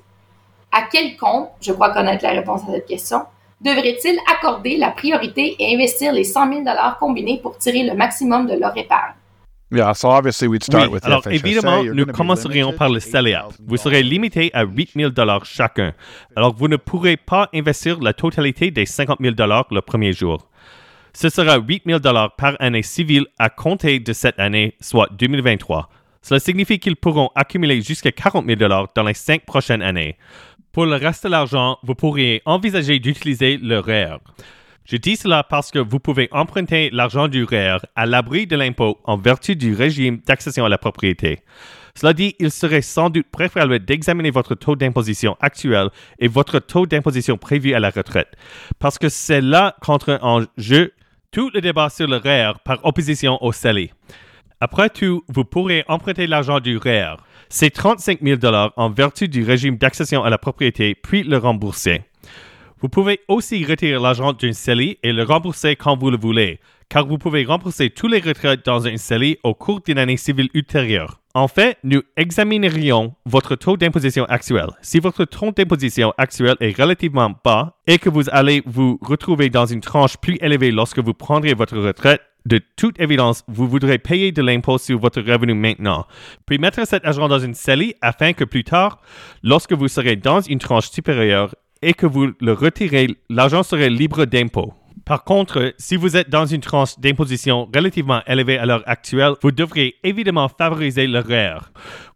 À 0.71 0.83
quel 0.89 1.17
compte, 1.17 1.49
je 1.59 1.73
crois 1.73 1.89
connaître 1.89 2.23
la 2.23 2.29
réponse 2.31 2.61
à 2.69 2.71
cette 2.71 2.85
question, 2.85 3.23
devraient-ils 3.59 4.17
accorder 4.33 4.77
la 4.77 4.91
priorité 4.91 5.57
et 5.59 5.75
investir 5.75 6.13
les 6.13 6.23
100 6.23 6.63
000 6.63 6.63
combinés 6.97 7.41
pour 7.43 7.57
tirer 7.57 7.83
le 7.83 7.93
maximum 7.93 8.47
de 8.47 8.57
leur 8.57 8.71
épargne? 8.77 9.15
Yeah, 9.73 9.93
so 9.93 10.07
obviously 10.07 10.47
we'd 10.47 10.63
start 10.63 10.85
Oui, 10.85 10.93
with 10.93 11.05
alors 11.05 11.23
FHSA. 11.23 11.33
évidemment, 11.33 11.83
nous 11.83 12.05
commencerions 12.05 12.71
par 12.71 12.87
le 12.87 13.01
to 13.01 13.09
CELIAP. 13.09 13.47
Vous 13.67 13.75
$8,000 13.75 13.79
serez 13.81 14.01
limité 14.01 14.49
à 14.53 14.63
8 14.63 14.91
000 14.95 15.11
chacun. 15.43 15.91
Alors 16.37 16.55
vous 16.55 16.69
ne 16.69 16.77
pourrez 16.77 17.17
pas 17.17 17.49
investir 17.53 17.99
la 17.99 18.13
totalité 18.13 18.71
des 18.71 18.85
50 18.85 19.17
000 19.19 19.35
le 19.35 19.81
premier 19.81 20.13
jour. 20.13 20.47
Ce 21.15 21.29
sera 21.29 21.59
8 21.59 21.83
000 21.85 21.99
par 22.37 22.57
année 22.59 22.83
civile 22.83 23.25
à 23.39 23.49
compter 23.49 24.01
de 24.01 24.11
cette 24.11 24.37
année, 24.37 24.75
soit 24.81 25.07
2023. 25.17 25.89
Cela 26.21 26.41
signifie 26.41 26.77
qu'ils 26.77 26.97
pourront 26.97 27.29
accumuler 27.35 27.81
jusqu'à 27.81 28.11
40 28.11 28.45
000 28.45 28.87
dans 28.93 29.03
les 29.03 29.13
cinq 29.13 29.45
prochaines 29.45 29.81
années. 29.81 30.17
Pour 30.73 30.85
le 30.85 30.97
reste 30.97 31.23
de 31.23 31.29
l'argent, 31.29 31.77
vous 31.83 31.95
pourriez 31.95 32.41
envisager 32.43 32.99
d'utiliser 32.99 33.55
le 33.55 33.79
REER. 33.79 34.17
Je 34.83 34.97
dis 34.97 35.15
cela 35.15 35.43
parce 35.43 35.71
que 35.71 35.79
vous 35.79 35.99
pouvez 35.99 36.27
emprunter 36.33 36.89
l'argent 36.91 37.29
du 37.29 37.45
REER 37.45 37.77
à 37.95 38.05
l'abri 38.05 38.45
de 38.45 38.57
l'impôt 38.57 38.99
en 39.05 39.15
vertu 39.15 39.55
du 39.55 39.73
régime 39.73 40.19
d'accession 40.27 40.65
à 40.65 40.69
la 40.69 40.77
propriété. 40.77 41.39
Cela 41.97 42.11
dit, 42.11 42.35
il 42.39 42.51
serait 42.51 42.81
sans 42.81 43.09
doute 43.09 43.27
préférable 43.31 43.79
d'examiner 43.79 44.31
votre 44.31 44.53
taux 44.53 44.75
d'imposition 44.75 45.37
actuel 45.39 45.87
et 46.19 46.27
votre 46.27 46.59
taux 46.59 46.85
d'imposition 46.85 47.37
prévu 47.37 47.73
à 47.73 47.79
la 47.79 47.89
retraite, 47.89 48.27
parce 48.79 48.97
que 48.97 49.07
c'est 49.07 49.39
là 49.39 49.77
qu'entre 49.81 50.19
en 50.21 50.43
jeu 50.57 50.91
tout 51.35 51.51
le 51.53 51.59
débat 51.59 51.89
sur 51.89 52.07
le 52.07 52.15
REER 52.15 52.53
par 52.63 52.79
opposition 52.85 53.37
au 53.43 53.51
CELI. 53.51 53.91
Après 54.61 54.89
tout, 54.89 55.25
vous 55.27 55.43
pourrez 55.43 55.83
emprunter 55.89 56.27
l'argent 56.27 56.61
du 56.61 56.77
REER. 56.77 57.15
C'est 57.49 57.71
35 57.71 58.19
000 58.21 58.39
en 58.77 58.89
vertu 58.89 59.27
du 59.27 59.43
régime 59.43 59.75
d'accession 59.75 60.23
à 60.23 60.29
la 60.29 60.37
propriété, 60.37 60.95
puis 60.95 61.23
le 61.23 61.35
rembourser. 61.37 62.03
Vous 62.79 62.87
pouvez 62.87 63.19
aussi 63.27 63.65
retirer 63.65 64.01
l'argent 64.01 64.31
d'un 64.31 64.53
CELI 64.53 64.97
et 65.03 65.11
le 65.11 65.23
rembourser 65.23 65.75
quand 65.75 65.99
vous 65.99 66.09
le 66.09 66.17
voulez, 66.17 66.61
car 66.87 67.05
vous 67.05 67.17
pouvez 67.17 67.43
rembourser 67.43 67.89
tous 67.89 68.07
les 68.07 68.21
retraites 68.21 68.65
dans 68.65 68.87
un 68.87 68.95
CELI 68.95 69.37
au 69.43 69.53
cours 69.53 69.81
d'une 69.81 69.97
année 69.97 70.15
civile 70.15 70.47
ultérieure. 70.53 71.19
En 71.35 71.49
fait, 71.49 71.77
nous 71.83 72.01
examinerions 72.15 73.13
votre 73.25 73.57
taux 73.57 73.75
d'imposition 73.75 74.23
actuel. 74.23 74.67
Si 74.81 75.01
votre 75.01 75.25
taux 75.25 75.51
d'imposition 75.51 76.13
actuel 76.17 76.55
est 76.61 76.79
relativement 76.79 77.33
bas 77.43 77.75
et 77.87 77.97
que 77.97 78.07
vous 78.07 78.29
allez 78.31 78.63
vous 78.65 78.97
retrouver 79.01 79.49
dans 79.49 79.65
une 79.65 79.81
tranche 79.81 80.15
plus 80.15 80.37
élevée 80.39 80.71
lorsque 80.71 80.99
vous 80.99 81.13
prendrez 81.13 81.53
votre 81.53 81.77
retraite, 81.77 82.21
de 82.45 82.61
toute 82.77 83.01
évidence, 83.01 83.43
vous 83.49 83.67
voudrez 83.67 83.97
payer 83.97 84.31
de 84.31 84.41
l'impôt 84.41 84.77
sur 84.77 84.97
votre 84.97 85.19
revenu 85.19 85.53
maintenant, 85.53 86.05
puis 86.45 86.57
mettre 86.57 86.87
cet 86.87 87.03
argent 87.03 87.27
dans 87.27 87.39
une 87.39 87.53
CELI 87.53 87.95
afin 88.01 88.31
que 88.31 88.45
plus 88.45 88.63
tard, 88.63 89.01
lorsque 89.43 89.73
vous 89.73 89.89
serez 89.89 90.15
dans 90.15 90.39
une 90.39 90.59
tranche 90.59 90.89
supérieure 90.89 91.53
et 91.81 91.93
que 91.93 92.05
vous 92.05 92.31
le 92.39 92.53
retirez, 92.53 93.09
l'argent 93.29 93.63
serait 93.63 93.89
libre 93.89 94.23
d'impôt. 94.23 94.73
Par 95.03 95.23
contre, 95.23 95.73
si 95.77 95.97
vous 95.97 96.15
êtes 96.15 96.29
dans 96.29 96.45
une 96.45 96.61
tranche 96.61 96.97
d'imposition 96.99 97.69
relativement 97.73 98.21
élevée 98.25 98.57
à 98.57 98.65
l'heure 98.65 98.83
actuelle, 98.85 99.33
vous 99.41 99.51
devriez 99.51 99.95
évidemment 100.03 100.47
favoriser 100.47 101.05
le 101.05 101.19
REER. 101.19 101.59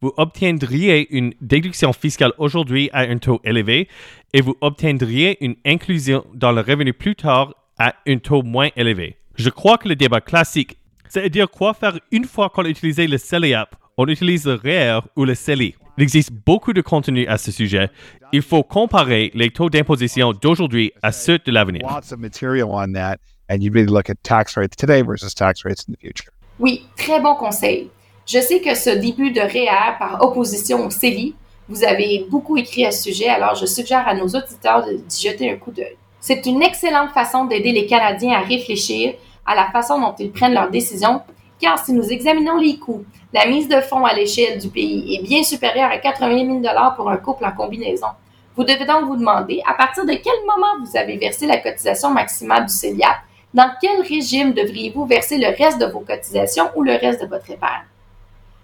Vous 0.02 0.14
obtiendriez 0.18 1.16
une 1.16 1.34
déduction 1.42 1.94
fiscale 1.94 2.34
aujourd'hui 2.38 2.90
à 2.94 3.02
un 3.02 3.18
taux 3.18 3.42
élevé 3.44 3.88
et 4.34 4.42
vous 4.42 4.56
obtiendriez 4.62 5.44
une 5.44 5.56
inclusion 5.66 6.26
dans 6.34 6.52
le 6.52 6.62
revenu 6.62 6.94
plus 6.94 7.16
tard 7.16 7.54
à 7.78 7.96
un 8.08 8.18
taux 8.18 8.44
moins 8.44 8.70
élevé. 8.76 9.18
Je 9.36 9.50
crois 9.50 9.78
que 9.78 9.88
le 9.88 9.96
débat 9.96 10.22
classique, 10.22 10.78
c'est-à-dire 11.08 11.50
quoi 11.50 11.74
faire 11.74 12.00
une 12.12 12.26
fois 12.26 12.50
qu'on 12.50 12.66
a 12.66 12.70
utilisé 12.70 13.08
le 13.08 13.18
CELIAP, 13.18 13.76
on 13.98 14.08
utilise 14.08 14.46
le 14.46 14.56
REER 14.56 15.00
ou 15.16 15.26
le 15.26 15.36
CELI. 15.36 15.76
Il 16.00 16.04
existe 16.04 16.32
beaucoup 16.32 16.72
de 16.72 16.80
contenu 16.80 17.28
à 17.28 17.38
ce 17.38 17.52
sujet. 17.52 17.90
Il 18.32 18.42
faut 18.42 18.64
comparer 18.64 19.32
les 19.34 19.50
taux 19.50 19.70
d'imposition 19.70 20.32
d'aujourd'hui 20.32 20.94
à 21.02 21.12
ceux 21.12 21.40
de 21.40 21.52
l'avenir. 21.52 21.82
Lots 21.82 22.14
of 22.14 22.20
material 22.20 22.70
on 22.72 22.94
that, 22.94 23.18
and 23.50 23.58
you 23.60 23.70
really 23.70 23.92
look 23.92 24.10
at 24.10 24.16
tax 24.24 24.56
rates 24.56 24.78
today 24.78 25.04
versus 25.04 25.36
tax 25.36 25.66
rates 25.66 25.84
in 25.90 25.94
the 25.96 26.00
future. 26.00 26.32
Oui, 26.58 26.86
très 26.96 27.20
bon 27.20 27.36
conseil. 27.36 27.90
Je 28.26 28.40
sais 28.40 28.62
que 28.62 28.76
ce 28.76 28.92
début 28.92 29.32
de 29.32 29.42
REER 29.42 29.98
par 30.00 30.22
opposition 30.22 30.86
au 30.86 30.90
CELI, 30.90 31.36
vous 31.68 31.84
avez 31.84 32.26
beaucoup 32.32 32.56
écrit 32.56 32.86
à 32.86 32.92
ce 32.92 33.12
sujet, 33.12 33.28
alors 33.28 33.56
je 33.56 33.66
suggère 33.66 34.08
à 34.08 34.14
nos 34.16 34.28
auditeurs 34.28 34.86
d'y 34.88 35.22
jeter 35.22 35.52
un 35.52 35.58
coup 35.58 35.72
d'œil. 35.72 35.98
C'est 36.22 36.46
une 36.46 36.64
excellente 36.64 37.12
façon 37.12 37.44
d'aider 37.44 37.74
les 37.74 37.88
Canadiens 37.88 38.38
à 38.38 38.42
réfléchir 38.44 39.16
à 39.46 39.54
la 39.54 39.70
façon 39.72 40.00
dont 40.00 40.16
ils 40.18 40.32
prennent 40.32 40.54
leurs 40.54 40.72
décisions, 40.72 41.24
car 41.60 41.78
si 41.78 41.94
nous 41.94 42.12
examinons 42.12 42.58
les 42.58 42.78
coûts, 42.78 43.04
la 43.34 43.46
mise 43.46 43.68
de 43.68 43.82
fonds 43.82 44.06
à 44.06 44.14
l'échelle 44.14 44.60
du 44.60 44.70
pays 44.70 45.16
est 45.16 45.24
bien 45.24 45.44
supérieure 45.44 45.92
à 45.92 45.98
80 45.98 46.62
000 46.64 46.76
pour 46.96 47.10
un 47.10 47.18
couple 47.18 47.46
en 47.46 47.52
combinaison. 47.52 48.08
Vous 48.56 48.64
devez 48.64 48.86
donc 48.86 49.06
vous 49.06 49.16
demander 49.16 49.62
à 49.66 49.74
partir 49.74 50.06
de 50.06 50.14
quel 50.14 50.40
moment 50.48 50.84
vous 50.84 50.98
avez 50.98 51.18
versé 51.18 51.46
la 51.46 51.58
cotisation 51.58 52.12
maximale 52.12 52.66
du 52.66 52.74
CELIAP, 52.74 53.18
dans 53.54 53.72
quel 53.82 54.02
régime 54.02 54.54
devriez-vous 54.54 55.06
verser 55.06 55.38
le 55.38 55.48
reste 55.48 55.80
de 55.80 55.86
vos 55.86 56.02
cotisations 56.02 56.70
ou 56.76 56.84
le 56.84 56.94
reste 56.94 57.22
de 57.22 57.28
votre 57.28 57.50
épargne? 57.50 57.86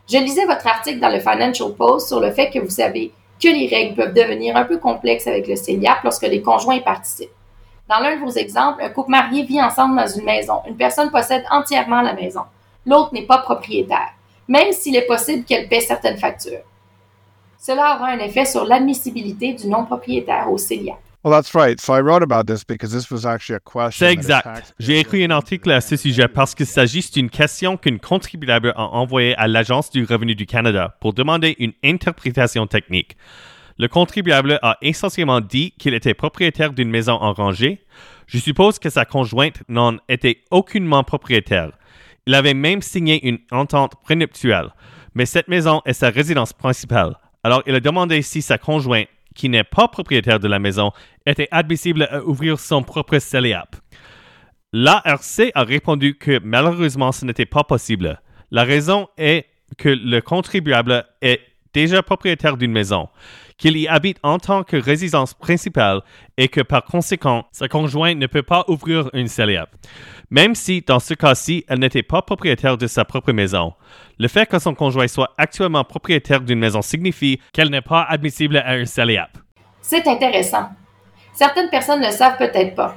Je 0.07 0.17
lisais 0.17 0.45
votre 0.45 0.67
article 0.67 0.99
dans 0.99 1.09
le 1.09 1.19
Financial 1.19 1.73
Post 1.73 2.07
sur 2.07 2.19
le 2.19 2.31
fait 2.31 2.49
que 2.49 2.59
vous 2.59 2.69
savez 2.69 3.11
que 3.41 3.47
les 3.47 3.67
règles 3.67 3.95
peuvent 3.95 4.13
devenir 4.13 4.55
un 4.55 4.63
peu 4.63 4.77
complexes 4.77 5.27
avec 5.27 5.47
le 5.47 5.55
CELIAP 5.55 6.03
lorsque 6.03 6.27
les 6.27 6.41
conjoints 6.41 6.75
y 6.75 6.81
participent. 6.81 7.31
Dans 7.89 7.99
l'un 7.99 8.15
de 8.15 8.21
vos 8.21 8.31
exemples, 8.31 8.83
un 8.83 8.89
couple 8.89 9.11
marié 9.11 9.43
vit 9.43 9.61
ensemble 9.61 9.95
dans 9.95 10.07
une 10.07 10.25
maison. 10.25 10.61
Une 10.67 10.75
personne 10.75 11.11
possède 11.11 11.43
entièrement 11.51 12.01
la 12.01 12.13
maison. 12.13 12.41
L'autre 12.85 13.13
n'est 13.13 13.25
pas 13.25 13.39
propriétaire, 13.39 14.13
même 14.47 14.71
s'il 14.71 14.95
est 14.95 15.07
possible 15.07 15.43
qu'elle 15.43 15.67
paie 15.67 15.81
certaines 15.81 16.17
factures. 16.17 16.63
Cela 17.57 17.95
aura 17.95 18.09
un 18.09 18.19
effet 18.19 18.45
sur 18.45 18.65
l'admissibilité 18.65 19.53
du 19.53 19.67
non-propriétaire 19.67 20.51
au 20.51 20.57
CELIAP. 20.57 20.97
Well, 21.23 21.33
that's 21.33 21.55
right. 21.55 21.81
So 21.81 21.95
I 21.95 22.01
wrote 22.01 22.21
about 22.21 22.45
this 22.45 22.63
because 22.63 22.91
this 22.91 23.09
was 23.09 23.25
actually 23.25 23.55
a 23.55 23.59
question. 23.59 24.05
C'est 24.05 24.13
exact. 24.13 24.75
J'ai 24.77 24.99
écrit 24.99 25.23
un 25.25 25.31
article 25.31 25.71
à 25.71 25.81
ce 25.81 25.95
sujet 25.95 26.27
parce 26.27 26.53
qu'il 26.53 26.67
s'agit 26.67 27.03
d'une 27.11 27.31
question 27.31 27.77
qu'une 27.77 27.99
contribuable 27.99 28.73
a 28.75 28.83
envoyée 28.83 29.35
à 29.37 29.47
l'Agence 29.47 29.89
du 29.89 30.03
revenu 30.03 30.35
du 30.35 30.45
Canada 30.45 30.95
pour 31.01 31.13
demander 31.13 31.55
une 31.57 31.73
interprétation 31.83 32.67
technique. 32.67 33.17
Le 33.79 33.87
contribuable 33.87 34.59
a 34.61 34.77
essentiellement 34.83 35.41
dit 35.41 35.73
qu'il 35.79 35.95
était 35.95 36.13
propriétaire 36.13 36.73
d'une 36.73 36.91
maison 36.91 37.13
en 37.13 37.33
rangée. 37.33 37.83
Je 38.27 38.37
suppose 38.37 38.77
que 38.77 38.91
sa 38.91 39.03
conjointe 39.05 39.63
n'en 39.67 39.97
était 40.07 40.43
aucunement 40.51 41.03
propriétaire. 41.03 41.71
Il 42.27 42.33
avait 42.33 42.53
même 42.53 42.81
signé 42.81 43.27
une 43.27 43.39
entente 43.51 44.01
prénuptiale, 44.03 44.73
mais 45.13 45.25
cette 45.25 45.47
maison 45.47 45.81
est 45.85 45.93
sa 45.93 46.09
résidence 46.09 46.53
principale. 46.53 47.15
Alors 47.43 47.61
il 47.67 47.75
a 47.75 47.79
demandé 47.79 48.21
si 48.21 48.41
sa 48.41 48.57
conjointe, 48.57 49.07
qui 49.35 49.49
n'est 49.49 49.63
pas 49.63 49.87
propriétaire 49.87 50.39
de 50.39 50.47
la 50.47 50.59
maison, 50.59 50.91
était 51.25 51.47
admissible 51.51 52.07
à 52.09 52.23
ouvrir 52.23 52.59
son 52.59 52.81
propre 52.83 53.19
CELIAP. 53.19 53.75
L'ARC 54.73 55.51
a 55.53 55.63
répondu 55.63 56.15
que 56.15 56.39
malheureusement 56.43 57.11
ce 57.11 57.25
n'était 57.25 57.45
pas 57.45 57.63
possible. 57.63 58.19
La 58.49 58.63
raison 58.63 59.07
est 59.17 59.45
que 59.77 59.89
le 59.89 60.21
contribuable 60.21 61.05
est 61.21 61.41
déjà 61.75 62.01
propriétaire 62.01 62.55
d'une 62.55 62.71
maison, 62.71 63.09
qu'il 63.57 63.77
y 63.77 63.87
habite 63.87 64.17
en 64.23 64.39
tant 64.39 64.63
que 64.63 64.77
résidence 64.77 65.33
principale 65.33 66.01
et 66.37 66.47
que 66.47 66.61
par 66.61 66.85
conséquent, 66.85 67.43
sa 67.51 67.67
conjointe 67.67 68.17
ne 68.17 68.27
peut 68.27 68.43
pas 68.43 68.63
ouvrir 68.69 69.09
une 69.13 69.27
CELIAP. 69.27 69.69
Même 70.29 70.55
si, 70.55 70.81
dans 70.81 70.99
ce 71.01 71.13
cas-ci, 71.13 71.65
elle 71.67 71.79
n'était 71.79 72.01
pas 72.01 72.21
propriétaire 72.21 72.77
de 72.77 72.87
sa 72.87 73.03
propre 73.03 73.33
maison. 73.33 73.73
Le 74.17 74.29
fait 74.29 74.47
que 74.47 74.57
son 74.57 74.73
conjoint 74.73 75.09
soit 75.09 75.33
actuellement 75.37 75.83
propriétaire 75.83 76.39
d'une 76.39 76.59
maison 76.59 76.81
signifie 76.81 77.41
qu'elle 77.51 77.69
n'est 77.69 77.81
pas 77.81 78.03
admissible 78.03 78.57
à 78.57 78.71
un 78.71 78.85
CELIAP. 78.85 79.37
C'est 79.81 80.07
intéressant. 80.07 80.69
Certaines 81.33 81.69
personnes 81.69 81.99
ne 81.99 82.07
le 82.07 82.11
savent 82.13 82.37
peut-être 82.37 82.73
pas. 82.73 82.95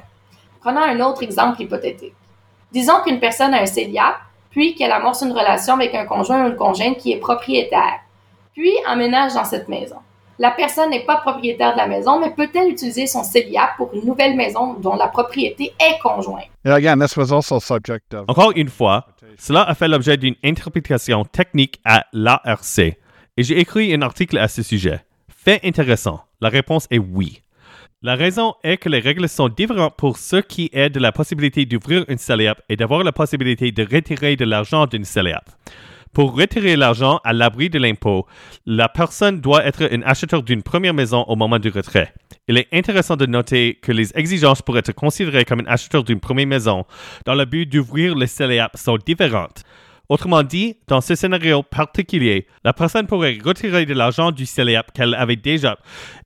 Prenons 0.61 0.83
un 0.83 1.01
autre 1.01 1.25
exemple 1.25 1.61
hypothétique. 1.61 2.15
Disons 2.71 3.01
qu'une 3.05 3.19
personne 3.19 3.55
a 3.55 3.63
un 3.63 3.67
CELIAP, 3.67 4.15
puis 4.51 4.77
qu'elle 4.77 4.93
amorce 4.93 5.23
une 5.23 5.33
relation 5.33 5.75
avec 5.75 5.95
un 5.97 6.07
conjoint 6.07 6.45
ou 6.45 6.49
une 6.49 6.57
conjointe 6.57 6.97
qui 6.99 7.13
est 7.13 7.19
propriétaire, 7.19 8.01
puis 8.59 8.73
emménage 8.89 9.35
dans 9.35 9.45
cette 9.45 9.69
maison. 9.69 9.97
La 10.41 10.51
personne 10.51 10.91
n'est 10.91 11.05
pas 11.05 11.17
propriétaire 11.17 11.73
de 11.73 11.79
la 11.79 11.87
maison, 11.87 12.21
mais 12.21 12.31
peut-elle 12.31 12.71
utiliser 12.71 13.07
son 13.07 13.23
CELIAP 13.23 13.77
pour 13.77 13.91
une 13.95 14.05
nouvelle 14.05 14.37
maison 14.37 14.75
dont 14.75 14.95
la 14.95 15.07
propriété 15.07 15.73
est 15.81 15.99
conjointe? 16.03 16.49
And 16.67 16.73
again, 16.73 16.99
this 16.99 17.17
was 17.17 17.33
also 17.33 17.61
subject 17.61 18.15
of. 18.15 18.25
Encore 18.29 18.53
une 18.57 18.69
fois, 18.69 19.07
cela 19.39 19.63
a 19.63 19.75
fait 19.75 19.87
l'objet 19.87 20.17
d'une 20.17 20.35
interprétation 20.45 21.25
technique 21.25 21.81
à 21.85 22.05
l'ARC, 22.13 22.79
et 22.79 23.43
j'ai 23.43 23.59
écrit 23.59 23.95
un 23.95 24.03
article 24.03 24.39
à 24.39 24.49
ce 24.49 24.63
sujet. 24.65 25.01
Fait 25.29 25.61
intéressant, 25.65 26.21
la 26.41 26.49
réponse 26.49 26.89
est 26.91 26.99
oui. 26.99 27.43
La 28.03 28.15
raison 28.15 28.55
est 28.63 28.77
que 28.77 28.89
les 28.89 29.01
règles 29.01 29.29
sont 29.29 29.49
différentes 29.49 29.97
pour 29.97 30.19
ce 30.19 30.37
qui 30.37 30.71
est 30.73 30.91
de 30.91 31.01
la 31.01 31.11
possibilité 31.11 31.65
d'ouvrir 31.65 32.05
une 32.09 32.19
CELIAP 32.19 32.61
et 32.69 32.77
d'avoir 32.77 33.03
la 33.03 33.13
possibilité 33.13 33.73
de 33.73 33.83
retirer 33.83 34.37
de 34.37 34.45
l'argent 34.45 34.87
d'une 34.87 35.05
CELIAP. 35.05 35.45
Pour 36.13 36.37
retirer 36.37 36.77
l'argent 36.77 37.21
à 37.25 37.33
l'abri 37.33 37.71
de 37.71 37.79
l'impôt, 37.79 38.27
la 38.67 38.89
personne 38.89 39.41
doit 39.41 39.65
être 39.65 39.89
un 39.93 40.03
acheteur 40.03 40.43
d'une 40.43 40.63
première 40.63 40.95
maison 40.95 41.25
au 41.29 41.37
moment 41.37 41.59
du 41.59 41.69
retrait. 41.69 42.13
Il 42.49 42.57
est 42.57 42.69
intéressant 42.73 43.17
de 43.17 43.27
noter 43.27 43.79
que 43.83 43.93
les 43.93 44.17
exigences 44.17 44.63
pour 44.63 44.79
être 44.79 44.93
considéré 44.93 45.45
comme 45.45 45.61
un 45.61 45.67
acheteur 45.67 46.03
d'une 46.03 46.21
première 46.21 46.47
maison 46.47 46.85
dans 47.27 47.35
le 47.35 47.45
but 47.45 47.67
d'ouvrir 47.67 48.15
le 48.15 48.27
CELIAP 48.27 48.77
sont 48.77 48.99
différentes. 49.05 49.65
Autrement 50.09 50.43
dit, 50.43 50.77
dans 50.87 51.03
ce 51.03 51.15
scénario 51.15 51.63
particulier, 51.63 52.47
la 52.65 52.73
personne 52.73 53.07
pourrait 53.07 53.37
retirer 53.45 53.85
de 53.85 53.93
l'argent 53.93 54.31
du 54.31 54.47
CELIAP 54.47 54.93
qu'elle 54.93 55.15
avait 55.15 55.37
déjà 55.37 55.79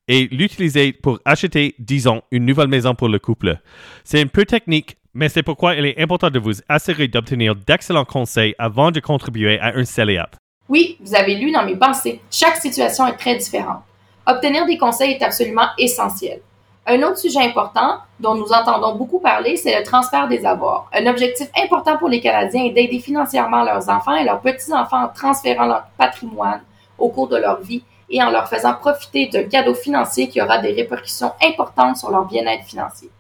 et 0.07 0.29
l'utiliser 0.31 0.93
pour 0.93 1.19
acheter, 1.25 1.75
disons, 1.81 2.23
une 2.31 2.45
nouvelle 2.45 2.69
maison 2.69 2.95
pour 2.95 3.09
le 3.09 3.19
couple. 3.19 3.59
C'est 4.05 4.21
un 4.21 4.27
peu 4.29 4.45
technique, 4.45 4.97
mais 5.15 5.29
c'est 5.29 5.43
pourquoi 5.43 5.75
il 5.75 5.87
est 5.87 6.01
important 6.01 6.31
de 6.31 6.39
vous 6.39 6.55
assurer 6.69 7.09
d'obtenir 7.09 7.55
d'excellents 7.55 8.05
conseils 8.05 8.55
avant 8.59 8.91
de 8.91 9.01
contribuer 9.01 9.59
à 9.61 9.77
un 9.77 9.85
CELIAP. 9.85 10.37
Oui, 10.69 10.97
vous 11.01 11.15
avez 11.15 11.35
lu 11.35 11.53
dans 11.53 11.65
mes 11.65 11.77
pensées. 11.77 12.21
Chaque 12.31 12.57
situation 12.57 13.07
est 13.07 13.17
très 13.17 13.37
différente. 13.37 13.83
Obtenir 14.27 14.65
des 14.67 14.79
conseils 14.79 15.13
est 15.13 15.23
absolument 15.23 15.67
essentiel. 15.79 16.41
Un 16.87 17.03
autre 17.03 17.19
sujet 17.19 17.41
important 17.41 17.99
dont 18.19 18.35
nous 18.35 18.53
entendons 18.53 18.97
beaucoup 18.97 19.21
parler, 19.21 19.57
c'est 19.57 19.79
le 19.79 19.85
transfert 19.85 20.29
des 20.29 20.45
avoirs. 20.45 20.89
Un 20.93 21.07
objectif 21.07 21.49
important 21.57 21.97
pour 21.97 22.09
les 22.09 22.21
Canadiens 22.21 22.65
est 22.65 22.71
d'aider 22.71 22.99
financièrement 22.99 23.63
leurs 23.63 23.89
enfants 23.89 24.17
et 24.17 24.25
leurs 24.25 24.41
petits-enfants 24.41 25.05
en 25.05 25.09
transférant 25.09 25.67
leur 25.67 25.85
patrimoine 25.97 26.63
au 26.99 27.09
cours 27.09 27.29
de 27.29 27.37
leur 27.37 27.61
vie 27.61 27.85
et 28.11 28.23
en 28.23 28.31
leur 28.31 28.49
faisant 28.49 28.75
profiter 28.75 29.27
d'un 29.27 29.45
cadeau 29.45 29.75
financier 29.75 30.29
qui 30.29 30.41
aura 30.41 30.59
des 30.59 30.73
répercussions 30.73 31.33
importantes 31.43 31.99
sur 31.99 32.11
leur 32.11 32.25
bien-être 32.25 32.65
financier. 32.65 33.11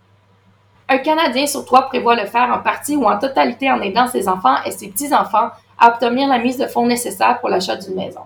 Un 0.92 0.98
Canadien 0.98 1.46
sur 1.46 1.64
trois 1.64 1.88
prévoit 1.88 2.16
le 2.16 2.26
faire 2.26 2.52
en 2.54 2.58
partie 2.58 2.96
ou 2.96 3.06
en 3.06 3.18
totalité 3.18 3.70
en 3.70 3.80
aidant 3.80 4.08
ses 4.08 4.28
enfants 4.28 4.56
et 4.66 4.70
ses 4.70 4.88
petits-enfants 4.88 5.48
à 5.78 5.88
obtenir 5.88 6.28
la 6.28 6.36
mise 6.36 6.58
de 6.58 6.66
fonds 6.66 6.86
nécessaire 6.86 7.40
pour 7.40 7.48
l'achat 7.48 7.76
d'une 7.76 7.94
maison. 7.94 8.20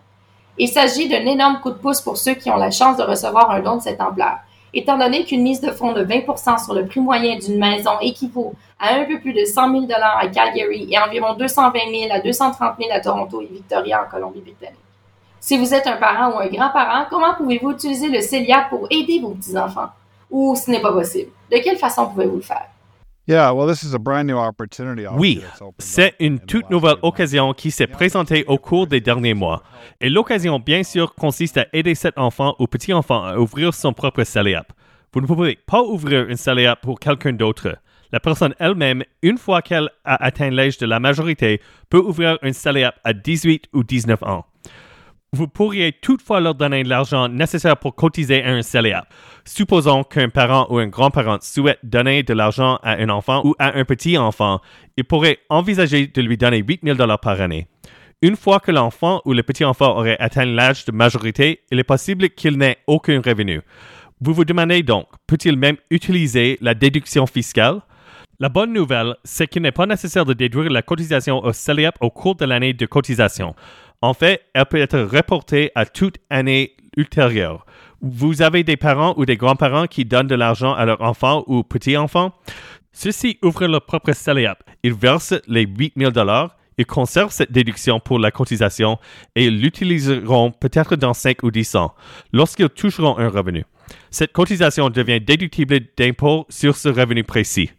Il 0.58 0.66
s'agit 0.66 1.08
d'un 1.08 1.24
énorme 1.26 1.60
coup 1.60 1.70
de 1.70 1.76
pouce 1.76 2.00
pour 2.00 2.16
ceux 2.16 2.34
qui 2.34 2.50
ont 2.50 2.56
la 2.56 2.72
chance 2.72 2.96
de 2.96 3.04
recevoir 3.04 3.52
un 3.52 3.60
don 3.60 3.76
de 3.76 3.82
cette 3.82 4.00
ampleur, 4.00 4.38
étant 4.74 4.98
donné 4.98 5.24
qu'une 5.24 5.44
mise 5.44 5.60
de 5.60 5.70
fonds 5.70 5.92
de 5.92 6.04
20% 6.04 6.64
sur 6.64 6.74
le 6.74 6.86
prix 6.86 6.98
moyen 6.98 7.38
d'une 7.38 7.56
maison 7.56 7.92
équivaut 8.00 8.52
à 8.80 8.94
un 8.96 9.04
peu 9.04 9.20
plus 9.20 9.32
de 9.32 9.44
100 9.44 9.70
000 9.86 9.86
à 9.92 10.26
Calgary 10.26 10.88
et 10.90 10.98
environ 10.98 11.34
220 11.34 11.72
000 11.72 12.12
à 12.12 12.18
230 12.18 12.74
000 12.80 12.90
à 12.92 12.98
Toronto 12.98 13.42
et 13.42 13.46
Victoria 13.46 14.02
en 14.04 14.10
Colombie-Britannique. 14.10 14.80
Si 15.38 15.56
vous 15.56 15.72
êtes 15.72 15.86
un 15.86 15.98
parent 15.98 16.32
ou 16.32 16.40
un 16.40 16.48
grand-parent, 16.48 17.06
comment 17.10 17.34
pouvez-vous 17.34 17.70
utiliser 17.70 18.08
le 18.08 18.20
CELIAP 18.20 18.70
pour 18.70 18.88
aider 18.90 19.20
vos 19.20 19.34
petits-enfants? 19.34 19.90
Ou 20.36 20.54
ce 20.54 20.70
n'est 20.70 20.82
pas 20.82 20.92
possible? 20.92 21.30
De 21.50 21.56
quelle 21.64 21.78
façon 21.78 22.08
pouvez-vous 22.08 22.36
le 22.36 22.42
faire? 22.42 22.66
Yeah, 23.26 23.54
well, 23.54 23.66
this 23.66 23.82
is 23.82 23.94
a 23.94 23.98
brand 23.98 24.26
new 24.28 24.36
opportunity. 24.36 25.06
Oui, 25.16 25.40
c'est 25.78 26.12
une 26.20 26.38
toute 26.38 26.68
nouvelle 26.68 26.96
occasion 27.00 27.54
qui 27.54 27.70
s'est 27.70 27.86
présentée 27.86 28.44
au 28.46 28.58
cours 28.58 28.86
des 28.86 29.00
derniers 29.00 29.32
mois. 29.32 29.62
Et 29.98 30.10
l'occasion, 30.10 30.58
bien 30.58 30.82
sûr, 30.82 31.14
consiste 31.14 31.56
à 31.56 31.66
aider 31.72 31.94
cet 31.94 32.18
enfant 32.18 32.54
ou 32.58 32.66
petit 32.66 32.92
enfant 32.92 33.24
à 33.24 33.38
ouvrir 33.38 33.72
son 33.72 33.94
propre 33.94 34.24
CELIAP. 34.24 34.74
Vous 35.14 35.22
ne 35.22 35.26
pouvez 35.26 35.58
pas 35.66 35.82
ouvrir 35.82 36.28
une 36.28 36.36
CELIAP 36.36 36.82
pour 36.82 37.00
quelqu'un 37.00 37.32
d'autre. 37.32 37.78
La 38.12 38.20
personne 38.20 38.54
elle-même, 38.58 39.04
une 39.22 39.38
fois 39.38 39.62
qu'elle 39.62 39.88
a 40.04 40.22
atteint 40.22 40.50
l'âge 40.50 40.76
de 40.76 40.84
la 40.84 41.00
majorité, 41.00 41.62
peut 41.88 41.98
ouvrir 41.98 42.38
une 42.42 42.52
CELIAP 42.52 42.94
à 43.04 43.14
18 43.14 43.68
ou 43.72 43.82
19 43.82 44.22
ans. 44.22 44.44
Vous 45.32 45.48
pourriez 45.48 45.92
toutefois 45.92 46.40
leur 46.40 46.54
donner 46.54 46.84
l'argent 46.84 47.28
nécessaire 47.28 47.76
pour 47.76 47.94
cotiser 47.94 48.42
à 48.42 48.52
un 48.52 48.62
CELIAP. 48.62 49.12
Supposons 49.44 50.04
qu'un 50.04 50.28
parent 50.28 50.66
ou 50.70 50.78
un 50.78 50.86
grand-parent 50.86 51.38
souhaite 51.42 51.78
donner 51.82 52.22
de 52.22 52.32
l'argent 52.32 52.78
à 52.82 52.92
un 52.92 53.08
enfant 53.08 53.42
ou 53.44 53.54
à 53.58 53.76
un 53.76 53.84
petit-enfant, 53.84 54.60
il 54.96 55.04
pourrait 55.04 55.38
envisager 55.50 56.06
de 56.06 56.22
lui 56.22 56.36
donner 56.36 56.62
8 56.66 56.80
000 56.84 56.96
par 57.20 57.40
année. 57.40 57.66
Une 58.22 58.36
fois 58.36 58.60
que 58.60 58.70
l'enfant 58.70 59.20
ou 59.26 59.34
le 59.34 59.42
petit-enfant 59.42 59.98
aurait 59.98 60.16
atteint 60.20 60.46
l'âge 60.46 60.86
de 60.86 60.92
majorité, 60.92 61.60
il 61.70 61.78
est 61.78 61.84
possible 61.84 62.30
qu'il 62.30 62.56
n'ait 62.56 62.78
aucun 62.86 63.20
revenu. 63.20 63.60
Vous 64.22 64.32
vous 64.32 64.46
demandez 64.46 64.82
donc, 64.82 65.06
peut-il 65.26 65.58
même 65.58 65.76
utiliser 65.90 66.56
la 66.62 66.72
déduction 66.72 67.26
fiscale? 67.26 67.82
La 68.38 68.48
bonne 68.48 68.72
nouvelle, 68.72 69.14
c'est 69.24 69.46
qu'il 69.46 69.62
n'est 69.62 69.72
pas 69.72 69.86
nécessaire 69.86 70.24
de 70.24 70.34
déduire 70.34 70.70
la 70.70 70.82
cotisation 70.82 71.44
au 71.44 71.52
CELIAP 71.52 71.96
au 72.00 72.10
cours 72.10 72.34
de 72.34 72.44
l'année 72.44 72.72
de 72.72 72.84
cotisation. 72.84 73.54
En 74.02 74.14
fait, 74.14 74.42
elle 74.54 74.66
peut 74.66 74.78
être 74.78 75.00
reportée 75.00 75.70
à 75.74 75.86
toute 75.86 76.18
année 76.30 76.76
ultérieure. 76.96 77.66
Vous 78.00 78.42
avez 78.42 78.62
des 78.62 78.76
parents 78.76 79.14
ou 79.16 79.24
des 79.24 79.36
grands-parents 79.36 79.86
qui 79.86 80.04
donnent 80.04 80.26
de 80.26 80.34
l'argent 80.34 80.74
à 80.74 80.84
leurs 80.84 81.00
enfants 81.00 81.44
ou 81.46 81.62
petits-enfants? 81.62 82.32
Ceux-ci 82.92 83.38
ouvrent 83.42 83.66
leur 83.66 83.84
propre 83.84 84.12
CELIAP. 84.12 84.62
Ils 84.82 84.94
versent 84.94 85.34
les 85.48 85.66
8 85.66 85.94
000 85.96 86.12
Ils 86.78 86.86
conservent 86.86 87.32
cette 87.32 87.52
déduction 87.52 88.00
pour 88.00 88.18
la 88.18 88.30
cotisation 88.30 88.98
et 89.34 89.50
l'utiliseront 89.50 90.50
peut-être 90.50 90.96
dans 90.96 91.14
5 91.14 91.42
ou 91.42 91.50
10 91.50 91.76
ans, 91.76 91.94
lorsqu'ils 92.32 92.68
toucheront 92.68 93.18
un 93.18 93.28
revenu. 93.28 93.64
Cette 94.10 94.32
cotisation 94.32 94.90
devient 94.90 95.20
déductible 95.20 95.80
d'impôt 95.96 96.46
sur 96.48 96.76
ce 96.76 96.88
revenu 96.88 97.24
précis. 97.24 97.70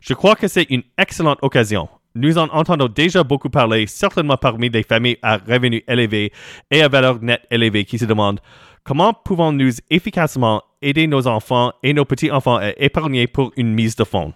Je 0.00 0.14
crois 0.14 0.34
que 0.34 0.48
c'est 0.48 0.66
une 0.70 0.82
excellente 0.98 1.38
occasion. 1.42 1.88
Nous 2.14 2.36
en 2.36 2.48
entendons 2.48 2.88
déjà 2.88 3.24
beaucoup 3.24 3.48
parler, 3.48 3.86
certainement 3.86 4.36
parmi 4.36 4.68
des 4.68 4.82
familles 4.82 5.18
à 5.22 5.38
revenus 5.38 5.82
élevés 5.88 6.32
et 6.70 6.82
à 6.82 6.88
valeur 6.88 7.22
nette 7.22 7.46
élevée 7.50 7.84
qui 7.84 7.98
se 7.98 8.04
demandent 8.04 8.40
comment 8.84 9.14
pouvons-nous 9.14 9.72
efficacement 9.90 10.62
aider 10.80 11.06
nos 11.06 11.26
enfants 11.26 11.72
et 11.82 11.94
nos 11.94 12.04
petits-enfants 12.04 12.56
à 12.56 12.70
épargner 12.78 13.26
pour 13.26 13.52
une 13.56 13.72
mise 13.72 13.96
de 13.96 14.04
fonds? 14.04 14.32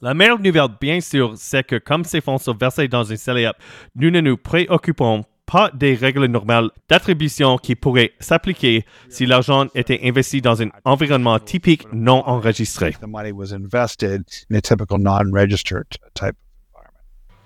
La 0.00 0.14
meilleure 0.14 0.38
nouvelle, 0.38 0.68
bien 0.80 1.00
sûr, 1.00 1.32
c'est 1.36 1.64
que 1.64 1.76
comme 1.76 2.04
ces 2.04 2.20
fonds 2.20 2.38
sont 2.38 2.54
versés 2.54 2.88
dans 2.88 3.04
une 3.04 3.16
CELIAP, 3.16 3.56
nous 3.96 4.10
ne 4.10 4.20
nous 4.20 4.36
préoccupons 4.36 5.24
pas 5.44 5.70
des 5.74 5.94
règles 5.94 6.26
normales 6.26 6.70
d'attribution 6.88 7.56
qui 7.56 7.74
pourraient 7.74 8.12
s'appliquer 8.20 8.84
si 9.08 9.26
l'argent 9.26 9.66
était 9.74 10.00
investi 10.04 10.40
dans 10.40 10.62
un 10.62 10.68
environnement 10.84 11.38
typique 11.38 11.86
non 11.92 12.22
enregistré. 12.26 12.94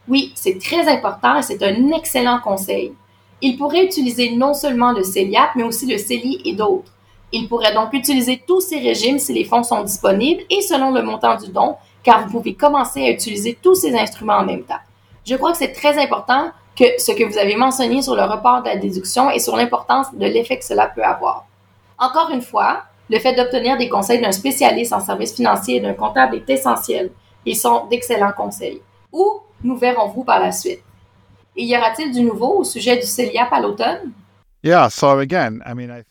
Oui, 0.09 0.33
c'est 0.35 0.59
très 0.59 0.89
important 0.89 1.39
et 1.39 1.43
c'est 1.43 1.63
un 1.63 1.91
excellent 1.93 2.41
conseil. 2.41 2.93
Il 3.41 3.57
pourrait 3.57 3.85
utiliser 3.85 4.31
non 4.31 4.55
seulement 4.55 4.93
le 4.93 5.03
CELIAP, 5.03 5.51
mais 5.57 5.63
aussi 5.63 5.87
le 5.87 5.99
CELI 5.99 6.43
et 6.45 6.55
d'autres. 6.55 6.93
Il 7.33 7.49
pourrait 7.49 7.75
donc 7.75 7.93
utiliser 7.93 8.43
tous 8.47 8.61
ces 8.61 8.79
régimes 8.79 9.19
si 9.19 9.33
les 9.33 9.45
fonds 9.45 9.63
sont 9.63 9.83
disponibles 9.83 10.43
et 10.51 10.61
selon 10.61 10.91
le 10.91 11.03
montant 11.03 11.37
du 11.37 11.51
don, 11.51 11.77
car 12.03 12.27
vous 12.27 12.39
pouvez 12.39 12.55
commencer 12.55 13.05
à 13.05 13.11
utiliser 13.11 13.57
tous 13.61 13.75
ces 13.75 13.97
instruments 13.97 14.39
en 14.39 14.45
même 14.45 14.65
temps. 14.65 14.81
Je 15.25 15.37
crois 15.37 15.53
que 15.53 15.59
c'est 15.59 15.73
très 15.73 15.99
important 16.03 16.51
que 16.77 16.85
ce 16.99 17.13
que 17.13 17.25
vous 17.25 17.39
avez 17.39 17.57
mentionné 17.57 18.03
sur 18.03 18.17
le 18.17 18.23
report 18.23 18.63
de 18.63 18.69
la 18.69 18.77
déduction 18.77 19.31
et 19.31 19.39
sur 19.39 19.57
l'importance 19.57 20.13
de 20.15 20.27
l'effet 20.27 20.59
que 20.59 20.65
cela 20.65 20.87
peut 20.89 21.03
avoir. 21.03 21.47
Encore 21.99 22.31
une 22.31 22.43
fois, 22.43 22.83
le 23.09 23.19
fait 23.19 23.35
d'obtenir 23.35 23.77
des 23.77 23.89
conseils 23.89 24.21
d'un 24.21 24.33
spécialiste 24.33 24.93
en 24.93 25.01
services 25.01 25.35
financiers 25.35 25.77
et 25.77 25.81
d'un 25.81 25.95
comptable 25.95 26.37
est 26.37 26.51
essentiel. 26.51 27.11
Ils 27.45 27.57
sont 27.57 27.87
d'excellents 27.87 28.33
conseils. 28.37 28.81
Où 29.13 29.41
nous 29.65 29.77
verrons-vous 29.77 30.25
par 30.25 30.41
la 30.41 30.53
suite? 30.53 30.83
Et 31.57 31.65
y 31.65 31.77
aura-t-il 31.77 32.13
du 32.13 32.23
nouveau 32.23 32.61
au 32.61 32.65
sujet 32.65 32.97
du 32.97 33.07
CELIAP 33.07 33.53
à 33.53 33.61
l'automne? 33.61 34.13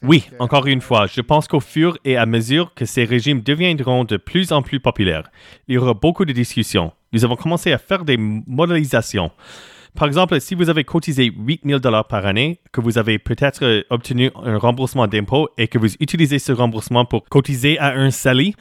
Oui, 0.04 0.26
encore 0.40 0.68
une 0.68 0.82
fois, 0.82 1.08
je 1.08 1.22
pense 1.22 1.48
qu'au 1.48 1.62
fur 1.62 1.98
et 2.04 2.18
à 2.18 2.26
mesure 2.26 2.74
que 2.76 2.84
ces 2.84 3.06
régimes 3.06 3.42
deviendront 3.42 4.04
de 4.04 4.18
plus 4.18 4.52
en 4.52 4.62
plus 4.62 4.82
populaires, 4.82 5.32
il 5.68 5.76
y 5.76 5.78
aura 5.78 5.94
beaucoup 5.94 6.26
de 6.26 6.34
discussions. 6.34 6.92
Nous 7.14 7.24
avons 7.24 7.38
commencé 7.38 7.72
à 7.72 7.78
faire 7.78 8.04
des 8.04 8.18
modélisations. 8.18 9.32
Par 9.96 10.08
exemple, 10.08 10.40
si 10.40 10.56
vous 10.56 10.70
avez 10.70 10.84
cotisé 10.84 11.32
8 11.36 11.62
000 11.66 11.80
dollars 11.80 12.08
par 12.08 12.26
année, 12.26 12.60
que 12.72 12.82
vous 12.82 12.98
avez 12.98 13.20
peut-être 13.20 13.64
euh, 13.64 13.84
obtenu 13.90 14.32
un 14.42 14.58
remboursement 14.58 15.08
d'impôt 15.08 15.50
et 15.58 15.68
que 15.68 15.78
vous 15.78 15.94
utilisez 16.00 16.40
ce 16.40 16.52
remboursement 16.52 17.06
pour 17.06 17.26
cotiser 17.26 17.78
à 17.78 17.94
un 17.94 18.10
SALI, 18.10 18.56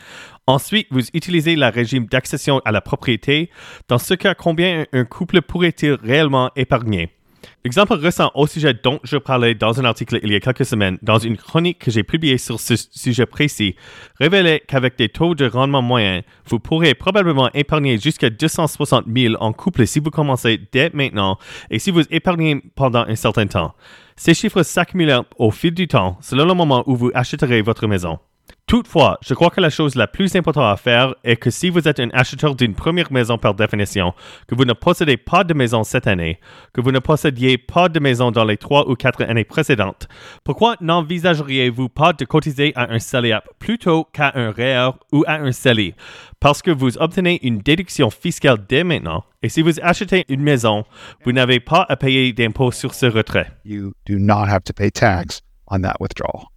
ensuite 0.46 0.88
vous 0.90 1.06
utilisez 1.14 1.54
le 1.56 1.66
régime 1.66 2.06
d'accession 2.06 2.60
à 2.64 2.72
la 2.72 2.80
propriété, 2.80 3.50
dans 3.88 3.98
ce 3.98 4.14
cas, 4.14 4.34
combien 4.34 4.86
un 4.92 5.04
couple 5.04 5.40
pourrait-il 5.40 5.94
réellement 6.02 6.50
épargner? 6.56 7.19
Exemple 7.64 7.94
récent 7.94 8.30
au 8.34 8.46
sujet 8.46 8.74
dont 8.74 9.00
je 9.02 9.16
parlais 9.16 9.54
dans 9.54 9.80
un 9.80 9.84
article 9.84 10.18
il 10.22 10.32
y 10.32 10.34
a 10.34 10.40
quelques 10.40 10.64
semaines, 10.64 10.98
dans 11.02 11.18
une 11.18 11.36
chronique 11.36 11.78
que 11.78 11.90
j'ai 11.90 12.02
publiée 12.02 12.38
sur 12.38 12.58
ce 12.58 12.74
sujet 12.76 13.26
précis, 13.26 13.76
révélait 14.18 14.62
qu'avec 14.66 14.96
des 14.96 15.08
taux 15.08 15.34
de 15.34 15.46
rendement 15.46 15.82
moyens, 15.82 16.22
vous 16.46 16.58
pourrez 16.58 16.94
probablement 16.94 17.50
épargner 17.52 17.98
jusqu'à 17.98 18.30
260 18.30 19.04
000 19.14 19.34
en 19.40 19.52
couple 19.52 19.86
si 19.86 20.00
vous 20.00 20.10
commencez 20.10 20.60
dès 20.72 20.90
maintenant 20.94 21.38
et 21.70 21.78
si 21.78 21.90
vous 21.90 22.02
épargnez 22.10 22.62
pendant 22.74 23.04
un 23.06 23.16
certain 23.16 23.46
temps. 23.46 23.74
Ces 24.16 24.34
chiffres 24.34 24.62
s'accumulent 24.62 25.22
au 25.38 25.50
fil 25.50 25.72
du 25.72 25.88
temps 25.88 26.18
selon 26.20 26.46
le 26.46 26.54
moment 26.54 26.84
où 26.86 26.96
vous 26.96 27.10
achèterez 27.14 27.62
votre 27.62 27.86
maison. 27.86 28.18
Toutefois, 28.66 29.18
je 29.26 29.34
crois 29.34 29.50
que 29.50 29.60
la 29.60 29.68
chose 29.68 29.96
la 29.96 30.06
plus 30.06 30.36
importante 30.36 30.72
à 30.72 30.76
faire 30.76 31.14
est 31.24 31.36
que 31.36 31.50
si 31.50 31.70
vous 31.70 31.88
êtes 31.88 31.98
un 31.98 32.08
acheteur 32.12 32.54
d'une 32.54 32.74
première 32.74 33.12
maison 33.12 33.36
par 33.36 33.54
définition, 33.54 34.14
que 34.46 34.54
vous 34.54 34.64
ne 34.64 34.72
possédez 34.72 35.16
pas 35.16 35.42
de 35.42 35.54
maison 35.54 35.82
cette 35.82 36.06
année, 36.06 36.38
que 36.72 36.80
vous 36.80 36.92
ne 36.92 37.00
possédiez 37.00 37.58
pas 37.58 37.88
de 37.88 37.98
maison 37.98 38.30
dans 38.30 38.44
les 38.44 38.56
trois 38.56 38.88
ou 38.88 38.94
quatre 38.94 39.24
années 39.24 39.44
précédentes, 39.44 40.08
pourquoi 40.44 40.76
n'envisageriez-vous 40.80 41.88
pas 41.88 42.12
de 42.12 42.24
cotiser 42.24 42.72
à 42.76 42.92
un 42.92 43.00
CELIAP 43.00 43.44
plutôt 43.58 44.04
qu'à 44.04 44.32
un 44.36 44.52
REER 44.52 44.90
ou 45.12 45.24
à 45.26 45.34
un 45.34 45.50
CELI? 45.50 45.94
Parce 46.38 46.62
que 46.62 46.70
vous 46.70 46.96
obtenez 46.98 47.40
une 47.42 47.58
déduction 47.58 48.08
fiscale 48.10 48.58
dès 48.68 48.84
maintenant, 48.84 49.24
et 49.42 49.48
si 49.48 49.62
vous 49.62 49.80
achetez 49.80 50.24
une 50.28 50.42
maison, 50.42 50.84
vous 51.24 51.32
n'avez 51.32 51.60
pas 51.60 51.86
à 51.88 51.96
payer 51.96 52.32
d'impôt 52.32 52.70
sur 52.70 52.94
ce 52.94 53.06
retrait. 53.06 53.50
You 53.64 53.94
do 54.06 54.18
not 54.18 54.46
have 54.48 54.62
to 54.64 54.72
pay 54.72 54.90
tax 54.90 55.42
on 55.66 55.80
that 55.82 55.96
withdrawal. 55.98 56.50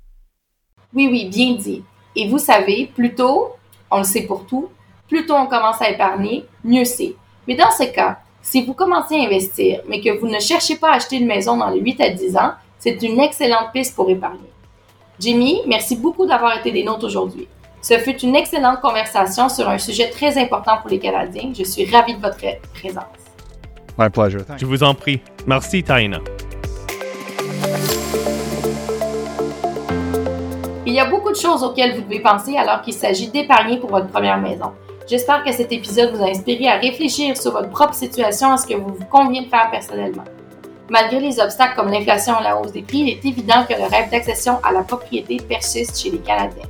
Oui, 0.95 1.07
oui, 1.09 1.25
bien 1.25 1.53
dit. 1.53 1.83
Et 2.15 2.27
vous 2.27 2.37
savez, 2.37 2.91
plus 2.93 3.15
tôt, 3.15 3.53
on 3.89 3.99
le 3.99 4.03
sait 4.03 4.23
pour 4.23 4.45
tout, 4.45 4.69
plus 5.07 5.25
tôt 5.25 5.35
on 5.35 5.47
commence 5.47 5.81
à 5.81 5.89
épargner, 5.89 6.45
mieux 6.63 6.85
c'est. 6.85 7.15
Mais 7.47 7.55
dans 7.55 7.71
ce 7.71 7.83
cas, 7.83 8.19
si 8.41 8.63
vous 8.65 8.73
commencez 8.73 9.15
à 9.15 9.23
investir, 9.23 9.81
mais 9.87 10.01
que 10.01 10.17
vous 10.17 10.27
ne 10.27 10.39
cherchez 10.39 10.75
pas 10.75 10.91
à 10.91 10.95
acheter 10.95 11.17
une 11.17 11.27
maison 11.27 11.57
dans 11.57 11.69
les 11.69 11.79
8 11.79 12.01
à 12.01 12.09
10 12.09 12.37
ans, 12.37 12.51
c'est 12.77 13.01
une 13.01 13.19
excellente 13.19 13.71
piste 13.71 13.95
pour 13.95 14.09
épargner. 14.09 14.49
Jimmy, 15.19 15.61
merci 15.67 15.95
beaucoup 15.95 16.25
d'avoir 16.25 16.57
été 16.57 16.71
des 16.71 16.83
nôtres 16.83 17.05
aujourd'hui. 17.05 17.47
Ce 17.81 17.97
fut 17.99 18.17
une 18.19 18.35
excellente 18.35 18.81
conversation 18.81 19.49
sur 19.49 19.69
un 19.69 19.77
sujet 19.77 20.09
très 20.09 20.37
important 20.37 20.77
pour 20.81 20.89
les 20.89 20.99
Canadiens. 20.99 21.51
Je 21.57 21.63
suis 21.63 21.85
ravi 21.85 22.15
de 22.15 22.21
votre 22.21 22.37
présence. 22.73 23.03
My 23.97 24.09
pleasure. 24.09 24.41
Je 24.57 24.65
vous 24.65 24.83
en 24.83 24.93
prie. 24.93 25.21
Merci, 25.45 25.83
Taina. 25.83 26.19
Il 30.93 30.97
y 30.97 30.99
a 30.99 31.05
beaucoup 31.05 31.31
de 31.31 31.35
choses 31.35 31.63
auxquelles 31.63 31.95
vous 31.95 32.03
devez 32.03 32.19
penser 32.19 32.55
alors 32.55 32.83
qu'il 32.83 32.93
s'agit 32.93 33.27
d'épargner 33.27 33.79
pour 33.79 33.89
votre 33.89 34.09
première 34.09 34.37
maison. 34.37 34.73
J'espère 35.09 35.43
que 35.43 35.51
cet 35.51 35.71
épisode 35.71 36.15
vous 36.15 36.23
a 36.23 36.27
inspiré 36.27 36.67
à 36.67 36.75
réfléchir 36.75 37.35
sur 37.35 37.51
votre 37.51 37.71
propre 37.71 37.95
situation 37.95 38.51
à 38.51 38.57
ce 38.57 38.67
que 38.67 38.75
vous 38.75 38.93
vous 38.93 39.05
convient 39.05 39.41
de 39.41 39.47
faire 39.47 39.71
personnellement. 39.71 40.23
Malgré 40.91 41.19
les 41.19 41.39
obstacles 41.39 41.75
comme 41.75 41.89
l'inflation 41.89 42.39
et 42.39 42.43
la 42.43 42.55
hausse 42.55 42.73
des 42.73 42.83
prix, 42.83 42.99
il 42.99 43.09
est 43.09 43.25
évident 43.25 43.65
que 43.67 43.73
le 43.73 43.87
rêve 43.89 44.11
d'accession 44.11 44.59
à 44.63 44.71
la 44.71 44.83
propriété 44.83 45.37
persiste 45.37 45.99
chez 45.99 46.11
les 46.11 46.19
Canadiens. 46.19 46.69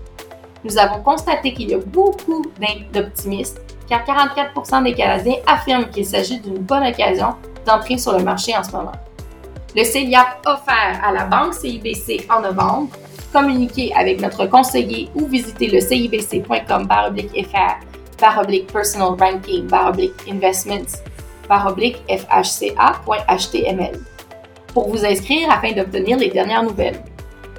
Nous 0.64 0.78
avons 0.78 1.04
constaté 1.04 1.54
qu'il 1.54 1.72
y 1.72 1.74
a 1.74 1.80
beaucoup 1.80 2.46
d'optimistes, 2.94 3.60
car 3.90 4.06
44% 4.06 4.86
des 4.86 4.94
Canadiens 4.94 5.36
affirment 5.46 5.90
qu'il 5.90 6.06
s'agit 6.06 6.40
d'une 6.40 6.60
bonne 6.60 6.88
occasion 6.88 7.36
d'entrer 7.66 7.98
sur 7.98 8.18
le 8.18 8.24
marché 8.24 8.56
en 8.56 8.64
ce 8.64 8.72
moment. 8.72 8.94
Le 9.76 9.84
CELIAP 9.84 10.46
offert 10.46 11.02
à 11.04 11.12
la 11.12 11.26
Banque 11.26 11.56
CIBC 11.56 12.28
en 12.30 12.40
novembre 12.40 12.88
communiquer 13.34 13.92
avec 13.96 14.22
notre 14.22 14.46
conseiller 14.46 15.10
ou 15.16 15.26
visiter 15.26 15.68
le 15.68 15.82
cibc.com 15.82 16.88
fr 16.88 17.74
baroblique 18.22 18.72
personal 18.72 19.18
ranking 19.20 19.68
baroblique 19.68 20.14
investments 20.30 21.02
baroblique 21.50 21.98
fhca.html 22.08 24.00
pour 24.74 24.90
vous 24.90 25.06
inscrire 25.06 25.52
afin 25.52 25.72
d'obtenir 25.74 26.18
les 26.18 26.30
dernières 26.30 26.64
nouvelles. 26.64 27.02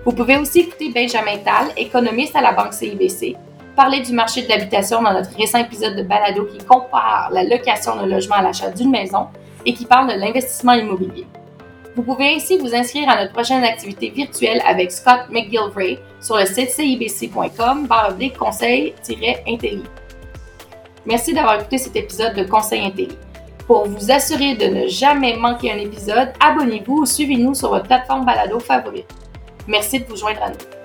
Vous 0.05 0.13
pouvez 0.13 0.37
aussi 0.37 0.61
écouter 0.61 0.91
Benjamin 0.91 1.39
Tal, 1.45 1.69
économiste 1.77 2.37
à 2.37 2.43
la 2.43 2.53
Banque 2.53 2.75
CIBC, 2.75 3.37
parler 3.77 4.01
du 4.01 4.13
marché 4.13 4.43
de 4.43 4.49
l'habitation 4.49 5.03
dans 5.03 5.13
notre 5.13 5.35
récent 5.37 5.59
épisode 5.59 5.97
de 5.97 6.03
Balado 6.03 6.45
qui 6.45 6.59
compare 6.59 7.31
la 7.33 7.45
location 7.45 7.97
de 8.03 8.11
logement 8.11 8.37
à 8.37 8.43
l'achat 8.43 8.71
d'une 8.71 8.91
maison 8.91 9.29
et 9.65 9.73
qui 9.73 9.87
parle 9.87 10.13
de 10.13 10.19
l'investissement 10.19 10.73
immobilier. 10.73 11.27
Vous 11.97 12.03
pouvez 12.03 12.35
ainsi 12.35 12.59
vous 12.59 12.75
inscrire 12.75 13.09
à 13.09 13.21
notre 13.21 13.33
prochaine 13.33 13.63
activité 13.63 14.11
virtuelle 14.11 14.61
avec 14.67 14.91
Scott 14.91 15.29
McGilvray 15.31 15.99
sur 16.21 16.37
le 16.37 16.45
site 16.45 16.71
cibc.com 16.71 17.89
conseil-intelli. 18.37 19.85
Merci 21.07 21.35
d'avoir 21.35 21.61
écouté 21.61 21.79
cet 21.79 21.95
épisode 21.95 22.35
de 22.35 22.45
Conseil 22.45 22.81
Intelli. 22.81 23.17
Pour 23.67 23.87
vous 23.87 24.11
assurer 24.11 24.55
de 24.57 24.67
ne 24.67 24.89
jamais 24.89 25.37
manquer 25.37 25.73
un 25.73 25.79
épisode, 25.79 26.33
abonnez-vous 26.41 27.03
ou 27.03 27.07
suivez-nous 27.07 27.55
sur 27.55 27.71
votre 27.71 27.87
plateforme 27.87 28.25
balado 28.25 28.59
favorite. 28.59 29.09
Merci 29.69 30.01
de 30.01 30.05
vous 30.07 30.17
joindre 30.17 30.43
à 30.43 30.51
nous. 30.51 30.84